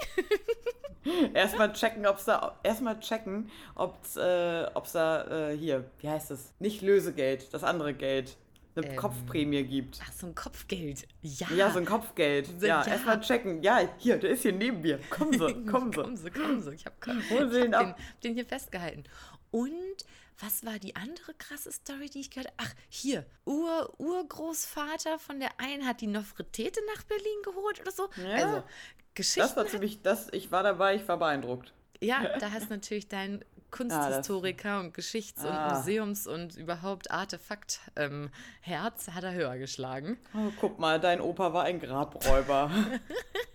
erstmal 1.33 1.73
checken, 1.73 2.05
ob 2.05 2.17
es 2.17 2.25
da, 2.25 2.59
erstmal 2.63 2.99
checken, 2.99 3.49
ob 3.75 4.03
es 4.03 4.15
äh, 4.15 4.67
da, 4.93 5.49
äh, 5.49 5.57
hier, 5.57 5.89
wie 5.99 6.09
heißt 6.09 6.31
es? 6.31 6.53
Nicht 6.59 6.81
Lösegeld, 6.81 7.53
das 7.53 7.63
andere 7.63 7.93
Geld. 7.93 8.37
Eine 8.75 8.87
ähm, 8.87 8.95
Kopfprämie 8.95 9.63
gibt. 9.63 9.99
Ach, 10.01 10.13
so 10.13 10.27
ein 10.27 10.35
Kopfgeld. 10.35 11.05
Ja. 11.21 11.47
Ja, 11.53 11.71
so 11.71 11.79
ein 11.79 11.85
Kopfgeld. 11.85 12.47
Ja, 12.61 12.67
ja. 12.67 12.85
erstmal 12.85 13.19
checken. 13.19 13.61
Ja, 13.63 13.81
hier, 13.97 14.17
der 14.17 14.29
ist 14.29 14.43
hier 14.43 14.53
neben 14.53 14.81
mir. 14.81 14.99
Kommen 15.09 15.33
Sie, 15.33 15.65
kommen 15.69 15.91
Sie. 15.91 16.01
kommen 16.01 16.15
Sie, 16.17 16.29
kommen 16.29 16.61
Sie. 16.61 16.71
Ich 16.71 16.85
habe 16.85 16.95
hab 17.05 17.29
den, 17.51 17.71
den, 17.71 17.95
den 18.23 18.33
hier 18.33 18.45
festgehalten. 18.45 19.03
Und 19.49 20.05
was 20.41 20.65
war 20.65 20.79
die 20.79 20.95
andere 20.95 21.33
krasse 21.35 21.71
Story, 21.71 22.09
die 22.09 22.21
ich 22.21 22.31
gehört 22.31 22.47
habe? 22.47 22.57
Ach, 22.57 22.73
hier, 22.89 23.25
Ur, 23.45 23.93
Urgroßvater 23.99 25.19
von 25.19 25.39
der 25.39 25.51
einen 25.59 25.87
hat 25.87 26.01
die 26.01 26.07
Nofretete 26.07 26.79
nach 26.95 27.03
Berlin 27.03 27.41
geholt 27.43 27.79
oder 27.81 27.91
so. 27.91 28.09
Ja, 28.17 28.45
also, 28.45 28.63
Geschichten. 29.13 29.41
Das 29.41 29.55
war 29.55 29.67
ziemlich, 29.67 30.01
das, 30.01 30.29
ich 30.31 30.51
war 30.51 30.63
dabei, 30.63 30.95
ich 30.95 31.07
war 31.07 31.17
beeindruckt. 31.17 31.73
Ja, 31.99 32.37
da 32.39 32.51
hast 32.51 32.69
natürlich 32.69 33.07
dein 33.07 33.43
Kunsthistoriker 33.71 34.71
ah, 34.71 34.79
und 34.81 34.93
Geschichts- 34.93 35.43
und 35.43 35.51
ah. 35.51 35.75
Museums- 35.75 36.27
und 36.27 36.57
überhaupt 36.57 37.09
Artefakt-Herz 37.09 37.87
ähm, 37.95 38.29
hat 39.15 39.23
er 39.23 39.33
höher 39.33 39.57
geschlagen. 39.57 40.17
Oh, 40.33 40.51
guck 40.59 40.77
mal, 40.77 40.99
dein 40.99 41.21
Opa 41.21 41.53
war 41.53 41.63
ein 41.63 41.79
Grabräuber. 41.79 42.69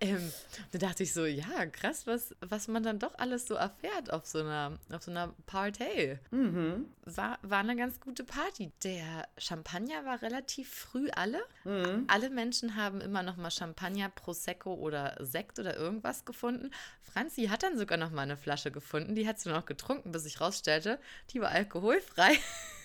ähm, 0.00 0.32
da 0.72 0.78
dachte 0.78 1.02
ich 1.02 1.12
so, 1.12 1.26
ja, 1.26 1.66
krass, 1.66 2.06
was, 2.06 2.34
was 2.40 2.68
man 2.68 2.82
dann 2.82 2.98
doch 2.98 3.14
alles 3.18 3.46
so 3.46 3.54
erfährt 3.54 4.12
auf 4.12 4.26
so 4.26 4.40
einer, 4.40 4.78
auf 4.90 5.02
so 5.02 5.10
einer 5.10 5.34
Party. 5.46 6.18
Mhm. 6.30 6.86
War, 7.04 7.38
war 7.42 7.58
eine 7.58 7.76
ganz 7.76 8.00
gute 8.00 8.24
Party. 8.24 8.72
Der 8.82 9.28
Champagner 9.36 10.04
war 10.06 10.22
relativ 10.22 10.72
früh 10.72 11.10
alle. 11.10 11.40
Mhm. 11.64 12.04
Alle 12.08 12.30
Menschen 12.30 12.76
haben 12.76 13.00
immer 13.00 13.22
noch 13.22 13.36
mal 13.36 13.50
Champagner, 13.50 14.08
Prosecco 14.08 14.74
oder 14.74 15.16
Sekt 15.20 15.58
oder 15.58 15.76
irgendwas 15.76 16.24
gefunden. 16.24 16.70
Franzi 17.02 17.46
hat 17.46 17.62
dann 17.62 17.76
sogar 17.76 17.98
noch 17.98 18.10
mal 18.10 18.22
eine 18.22 18.36
Flasche 18.36 18.70
gefunden. 18.70 19.14
Die 19.14 19.28
hat 19.28 19.38
sie 19.38 19.50
noch 19.50 19.66
getrunken, 19.66 20.12
bis 20.12 20.24
ich 20.24 20.40
rausstellte, 20.40 20.98
die 21.30 21.40
war 21.40 21.50
alkoholfrei. 21.50 22.32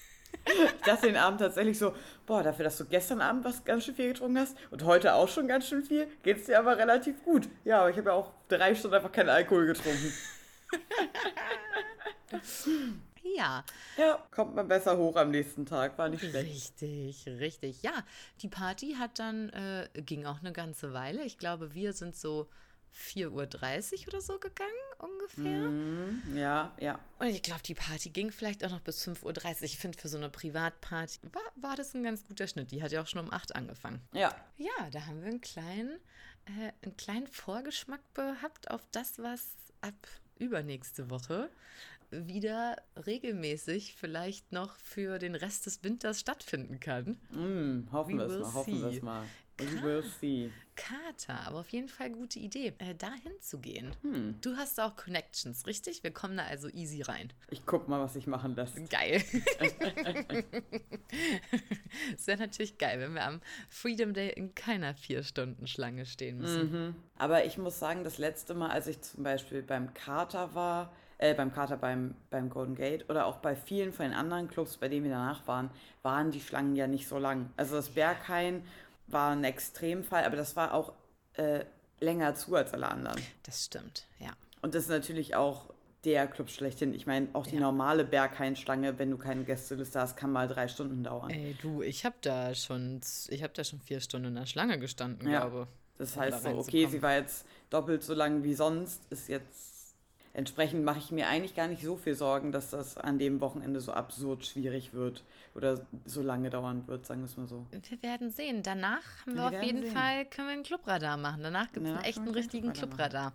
Ich 0.46 0.82
dachte 0.86 1.08
den 1.08 1.18
Abend 1.18 1.40
tatsächlich 1.40 1.78
so, 1.78 1.94
boah, 2.26 2.44
dafür, 2.44 2.66
dass 2.66 2.78
du 2.78 2.86
gestern 2.86 3.22
Abend 3.22 3.44
was 3.46 3.64
ganz 3.64 3.86
schön 3.86 3.96
viel 3.96 4.10
getrunken 4.10 4.40
hast 4.40 4.58
und 4.72 4.84
heute 4.84 5.14
auch 5.14 5.28
schon 5.28 5.48
ganz 5.48 5.68
schön 5.68 5.84
viel, 5.84 6.08
geht 6.24 6.38
es 6.38 6.46
dir 6.46 6.60
aber 6.60 6.78
relativ 6.78 7.24
gut. 7.24 7.48
Ja, 7.64 7.82
aber 7.82 7.90
ich 7.90 7.98
habe 7.98 8.10
ja 8.10 8.16
auch 8.16 8.32
drei 8.48 8.76
Stunden 8.76 8.96
einfach 8.96 9.12
keinen 9.12 9.30
Alkohol 9.30 9.66
getrunken. 9.68 10.14
Ja. 13.36 13.64
Ja, 13.98 14.24
kommt 14.32 14.56
man 14.56 14.68
besser 14.68 14.98
hoch 14.98 15.16
am 15.16 15.32
nächsten 15.32 15.66
Tag, 15.66 15.98
war 15.98 16.10
nicht 16.10 16.24
schlecht. 16.24 16.82
Richtig, 16.82 17.28
richtig. 17.28 17.82
Ja, 17.82 18.04
die 18.42 18.48
Party 18.48 18.96
hat 19.00 19.20
dann, 19.20 19.50
äh, 19.50 19.90
ging 19.96 20.26
auch 20.26 20.40
eine 20.40 20.54
ganze 20.54 20.94
Weile. 20.94 21.24
Ich 21.24 21.38
glaube, 21.38 21.74
wir 21.74 21.94
sind 21.94 22.16
so 22.16 22.48
4.30 22.96 24.02
Uhr 24.02 24.08
oder 24.08 24.22
so 24.22 24.40
gegangen, 24.40 24.72
ungefähr. 25.00 25.70
Mhm, 25.70 26.38
ja, 26.38 26.74
ja. 26.80 27.00
Und 27.20 27.28
ich 27.28 27.42
glaube, 27.42 27.62
die 27.64 27.76
Party 27.76 28.10
ging 28.10 28.32
vielleicht 28.32 28.64
auch 28.64 28.72
noch 28.72 28.80
bis 28.80 29.06
5.30 29.06 29.24
Uhr. 29.26 29.64
Ich 29.64 29.78
finde, 29.78 29.98
für 29.98 30.08
so 30.08 30.18
eine 30.18 30.30
Privatparty 30.30 31.20
war, 31.32 31.42
war 31.56 31.76
das 31.76 31.94
ein 31.94 32.04
ganz 32.04 32.24
guter 32.26 32.48
Schnitt. 32.48 32.72
Die 32.72 32.82
hat 32.82 32.92
ja 32.92 33.02
auch 33.02 33.08
schon 33.08 33.26
um 33.26 33.34
8 33.34 33.56
angefangen. 33.56 34.02
Ja. 34.14 34.34
Ja, 34.58 34.90
da 34.92 35.06
haben 35.06 35.22
wir 35.22 35.28
einen 35.28 35.42
kleinen, 35.42 36.00
äh, 36.46 36.72
einen 36.84 36.96
kleinen 36.98 37.28
Vorgeschmack 37.28 38.02
gehabt 38.14 38.72
auf 38.72 38.82
das, 38.92 39.20
was 39.20 39.42
ab 39.82 40.08
übernächste 40.38 41.10
Woche 41.10 41.50
wieder 42.12 42.78
regelmäßig 43.06 43.96
vielleicht 43.96 44.52
noch 44.52 44.76
für 44.78 45.20
den 45.20 45.36
Rest 45.36 45.66
des 45.66 45.84
Winters 45.84 46.20
stattfinden 46.20 46.80
kann. 46.80 47.18
Mm, 47.32 47.92
hoffen 47.92 48.18
wir 48.18 48.26
es 48.26 48.40
mal, 48.40 48.54
hoffen 48.54 48.82
wir 48.82 48.88
es 48.90 49.02
mal. 49.02 49.26
We 49.58 49.82
will 49.82 50.04
see. 50.04 50.52
Kater, 50.76 51.48
aber 51.48 51.60
auf 51.60 51.70
jeden 51.70 51.88
Fall 51.88 52.10
gute 52.10 52.40
Idee, 52.40 52.74
äh, 52.80 52.94
dahin 52.94 53.32
zu 53.40 53.60
gehen. 53.60 53.96
Hm. 54.02 54.36
Du 54.42 54.58
hast 54.58 54.78
auch 54.82 54.98
Connections, 54.98 55.66
richtig? 55.66 56.04
Wir 56.04 56.12
kommen 56.12 56.36
da 56.36 56.44
also 56.44 56.68
easy 56.68 57.02
rein. 57.02 57.32
Ich 57.50 57.66
guck 57.66 57.88
mal, 57.88 58.02
was 58.02 58.14
sich 58.14 58.28
machen 58.28 58.56
lässt. 58.56 58.90
Geil. 58.90 59.24
Es 62.18 62.28
wäre 62.28 62.40
natürlich 62.40 62.78
geil, 62.78 63.00
wenn 63.00 63.14
wir 63.14 63.24
am 63.24 63.40
Freedom 63.70 64.14
Day 64.14 64.34
in 64.34 64.54
keiner 64.54 64.96
Vier-Stunden-Schlange 64.96 66.06
stehen 66.06 66.40
müssen. 66.40 66.72
Mhm. 66.72 66.96
Aber 67.18 67.46
ich 67.46 67.58
muss 67.58 67.80
sagen, 67.80 68.04
das 68.04 68.18
letzte 68.18 68.54
Mal, 68.54 68.72
als 68.72 68.88
ich 68.88 69.00
zum 69.02 69.24
Beispiel 69.24 69.62
beim 69.62 69.94
Kater 69.94 70.56
war, 70.56 70.92
äh, 71.18 71.34
beim 71.34 71.54
Kater 71.54 71.78
beim, 71.78 72.16
beim 72.30 72.50
Golden 72.50 72.76
Gate 72.76 73.10
oder 73.10 73.26
auch 73.26 73.38
bei 73.38 73.56
vielen 73.56 73.94
von 73.94 74.06
den 74.06 74.14
anderen 74.14 74.48
Clubs, 74.48 74.78
bei 74.78 74.90
denen 74.90 75.06
wir 75.06 75.12
danach 75.12 75.48
waren, 75.48 75.70
waren 76.04 76.32
die 76.32 76.42
Schlangen 76.42 76.76
ja 76.76 76.88
nicht 76.88 77.08
so 77.08 77.18
lang. 77.18 77.50
Also 77.58 77.76
das 77.76 77.90
Berghain 77.90 78.64
war 79.08 79.32
ein 79.32 79.44
Extremfall, 79.44 80.24
aber 80.26 80.36
das 80.36 80.56
war 80.56 80.74
auch 80.74 80.94
äh, 81.34 81.64
länger 82.00 82.36
zu 82.36 82.56
als 82.56 82.74
alle 82.74 82.90
anderen. 82.90 83.22
Das 83.44 83.66
stimmt, 83.66 84.08
ja. 84.20 84.32
Und 84.62 84.76
das 84.76 84.84
ist 84.84 84.90
natürlich 84.90 85.36
auch 85.36 85.74
der 86.04 86.28
Club 86.28 86.50
schlechthin. 86.50 86.94
Ich 86.94 87.08
meine, 87.08 87.28
auch 87.34 87.48
die 87.48 87.56
Ja. 87.56 87.62
normale 87.62 88.04
Berghain-Schlange, 88.06 89.00
wenn 89.00 89.10
du 89.12 89.18
keine 89.18 89.44
Gästeliste 89.44 90.00
hast, 90.00 90.18
kann 90.18 90.32
mal 90.32 90.48
drei 90.48 90.68
Stunden 90.68 91.04
dauern. 91.04 91.32
Ey, 91.32 91.56
du, 91.62 91.82
ich 91.82 92.06
habe 92.06 92.16
da 92.22 92.54
schon, 92.54 93.02
ich 93.30 93.42
habe 93.42 93.54
da 93.54 93.64
schon 93.64 93.80
vier 93.80 94.00
Stunden 94.02 94.28
in 94.28 94.36
der 94.36 94.46
Schlange 94.46 94.78
gestanden, 94.80 95.30
Ja. 95.30 95.42
glaube. 95.42 95.68
Das 95.98 96.16
um 96.16 96.22
heißt 96.24 96.46
da 96.46 96.52
so, 96.52 96.58
okay, 96.60 96.88
sie 96.88 97.02
war 97.02 97.16
jetzt 97.16 97.46
doppelt 97.70 98.04
so 98.04 98.14
lang 98.14 98.44
wie 98.44 98.54
sonst, 98.54 99.02
ist 99.10 99.30
jetzt. 99.30 99.75
Entsprechend 100.36 100.84
mache 100.84 101.00
ich 101.00 101.12
mir 101.12 101.28
eigentlich 101.30 101.56
gar 101.56 101.68
nicht 101.70 101.82
so 101.82 101.96
viel 101.96 102.14
Sorgen, 102.14 102.52
dass 102.52 102.70
das 102.72 102.98
an 102.98 103.18
dem 103.20 103.40
Wochenende 103.40 103.80
so 103.80 103.94
absurd 103.94 104.46
schwierig 104.46 104.92
wird 104.94 105.24
oder 105.54 105.86
so 106.06 106.22
lange 106.22 106.50
dauern 106.50 106.86
wird, 106.88 107.06
sagen 107.06 107.22
wir 107.22 107.26
es 107.26 107.38
mal 107.38 107.48
so. 107.48 107.66
Wir 107.72 108.04
werden 108.04 108.30
sehen. 108.32 108.62
Danach 108.62 109.02
haben 109.22 109.36
wir, 109.36 109.50
Wir 109.52 109.60
auf 109.60 109.64
jeden 109.64 109.84
sehen. 109.84 109.92
Fall, 109.94 110.26
können 110.26 110.48
wir 110.50 110.54
einen 110.54 110.64
Clubradar 110.64 111.16
machen. 111.16 111.42
Danach 111.42 111.72
gibt 111.72 111.86
es 111.86 111.90
Ja, 111.90 111.96
einen 111.96 112.04
echten, 112.06 112.28
richtigen 112.28 112.74
Clubradar. 112.74 113.32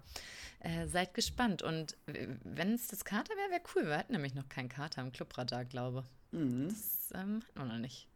Äh, 0.60 0.86
seid 0.88 1.14
gespannt. 1.14 1.62
Und 1.62 1.96
wenn 2.44 2.74
es 2.74 2.88
das 2.88 3.06
Kater 3.06 3.32
wäre, 3.34 3.50
wäre 3.50 3.62
cool. 3.74 3.86
Wir 3.86 3.96
hatten 3.96 4.12
nämlich 4.12 4.34
noch 4.34 4.48
keinen 4.50 4.68
Kater 4.68 5.00
im 5.00 5.10
Clubradar, 5.12 5.64
glaube 5.64 6.04
Mhm. 6.32 6.68
Das 6.68 7.10
ähm, 7.14 7.40
hatten 7.42 7.58
wir 7.58 7.64
noch 7.64 7.78
nicht. 7.78 8.06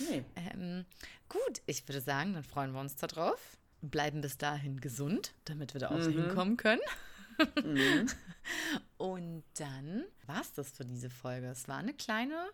Nee. 0.00 0.24
Ähm, 0.52 0.84
gut, 1.28 1.62
ich 1.66 1.86
würde 1.88 2.00
sagen, 2.00 2.34
dann 2.34 2.42
freuen 2.42 2.72
wir 2.72 2.80
uns 2.80 2.96
darauf. 2.96 3.38
Bleiben 3.82 4.20
bis 4.20 4.36
dahin 4.36 4.80
gesund, 4.80 5.32
damit 5.44 5.74
wir 5.74 5.80
da 5.80 5.88
auch 5.90 5.98
Mhm. 5.98 6.10
hinkommen 6.12 6.56
können. 6.56 6.80
Mhm. 7.64 8.06
Und 8.96 9.42
dann 9.58 10.04
war 10.26 10.40
es 10.40 10.52
das 10.52 10.70
für 10.70 10.84
diese 10.84 11.10
Folge. 11.10 11.48
Es 11.48 11.66
war 11.68 11.78
eine 11.78 11.94
kleine, 11.94 12.48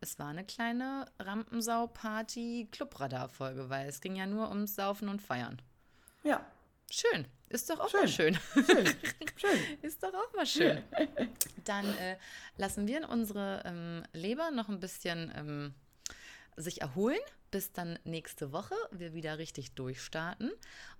es 0.00 0.18
war 0.18 0.28
eine 0.28 0.44
kleine 0.44 1.06
Rampensau-Party-Clubradar-Folge, 1.18 3.70
weil 3.70 3.88
es 3.88 4.00
ging 4.00 4.16
ja 4.16 4.26
nur 4.26 4.48
ums 4.48 4.76
Saufen 4.76 5.08
und 5.08 5.22
Feiern. 5.22 5.60
Ja, 6.22 6.44
Schön. 6.90 7.26
Ist 7.48 7.70
doch 7.70 7.80
auch 7.80 7.88
Schön. 7.88 8.00
mal 8.00 8.08
schön. 8.08 8.38
schön. 8.54 8.86
schön. 9.36 9.78
Ist 9.82 10.02
doch 10.02 10.14
auch 10.14 10.32
mal 10.34 10.46
schön. 10.46 10.82
Dann 11.64 11.86
äh, 11.98 12.16
lassen 12.56 12.86
wir 12.86 13.08
unsere 13.08 13.62
ähm, 13.64 14.02
Leber 14.12 14.50
noch 14.50 14.68
ein 14.68 14.80
bisschen 14.80 15.32
ähm, 15.36 15.74
sich 16.56 16.80
erholen, 16.80 17.20
bis 17.50 17.72
dann 17.72 17.98
nächste 18.04 18.52
Woche 18.52 18.74
wir 18.90 19.14
wieder 19.14 19.38
richtig 19.38 19.72
durchstarten. 19.72 20.50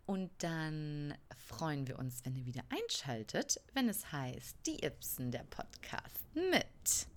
Und 0.06 0.30
dann 0.38 1.14
freuen 1.48 1.87
wir 1.88 1.98
uns, 1.98 2.24
wenn 2.24 2.37
ihr 2.37 2.46
wieder 2.46 2.62
einschaltet, 2.70 3.61
wenn 3.74 3.88
es 3.88 4.12
heißt, 4.12 4.56
die 4.66 4.85
Ibsen, 4.85 5.30
der 5.32 5.44
Podcast 5.50 6.20
mit 6.35 7.09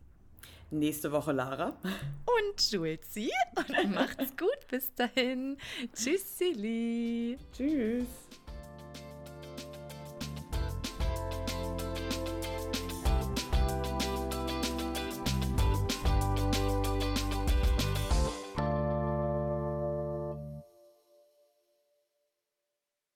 Nächste 0.71 1.11
Woche 1.11 1.31
Lara. 1.31 1.75
und 1.83 2.71
Julzi. 2.71 3.31
Und 3.55 3.91
macht's 3.95 4.37
gut 4.37 4.67
bis 4.69 4.93
dahin. 4.93 5.57
Tschüss, 5.93 6.37
Silly. 6.37 7.39
Tschüss. 7.51 8.05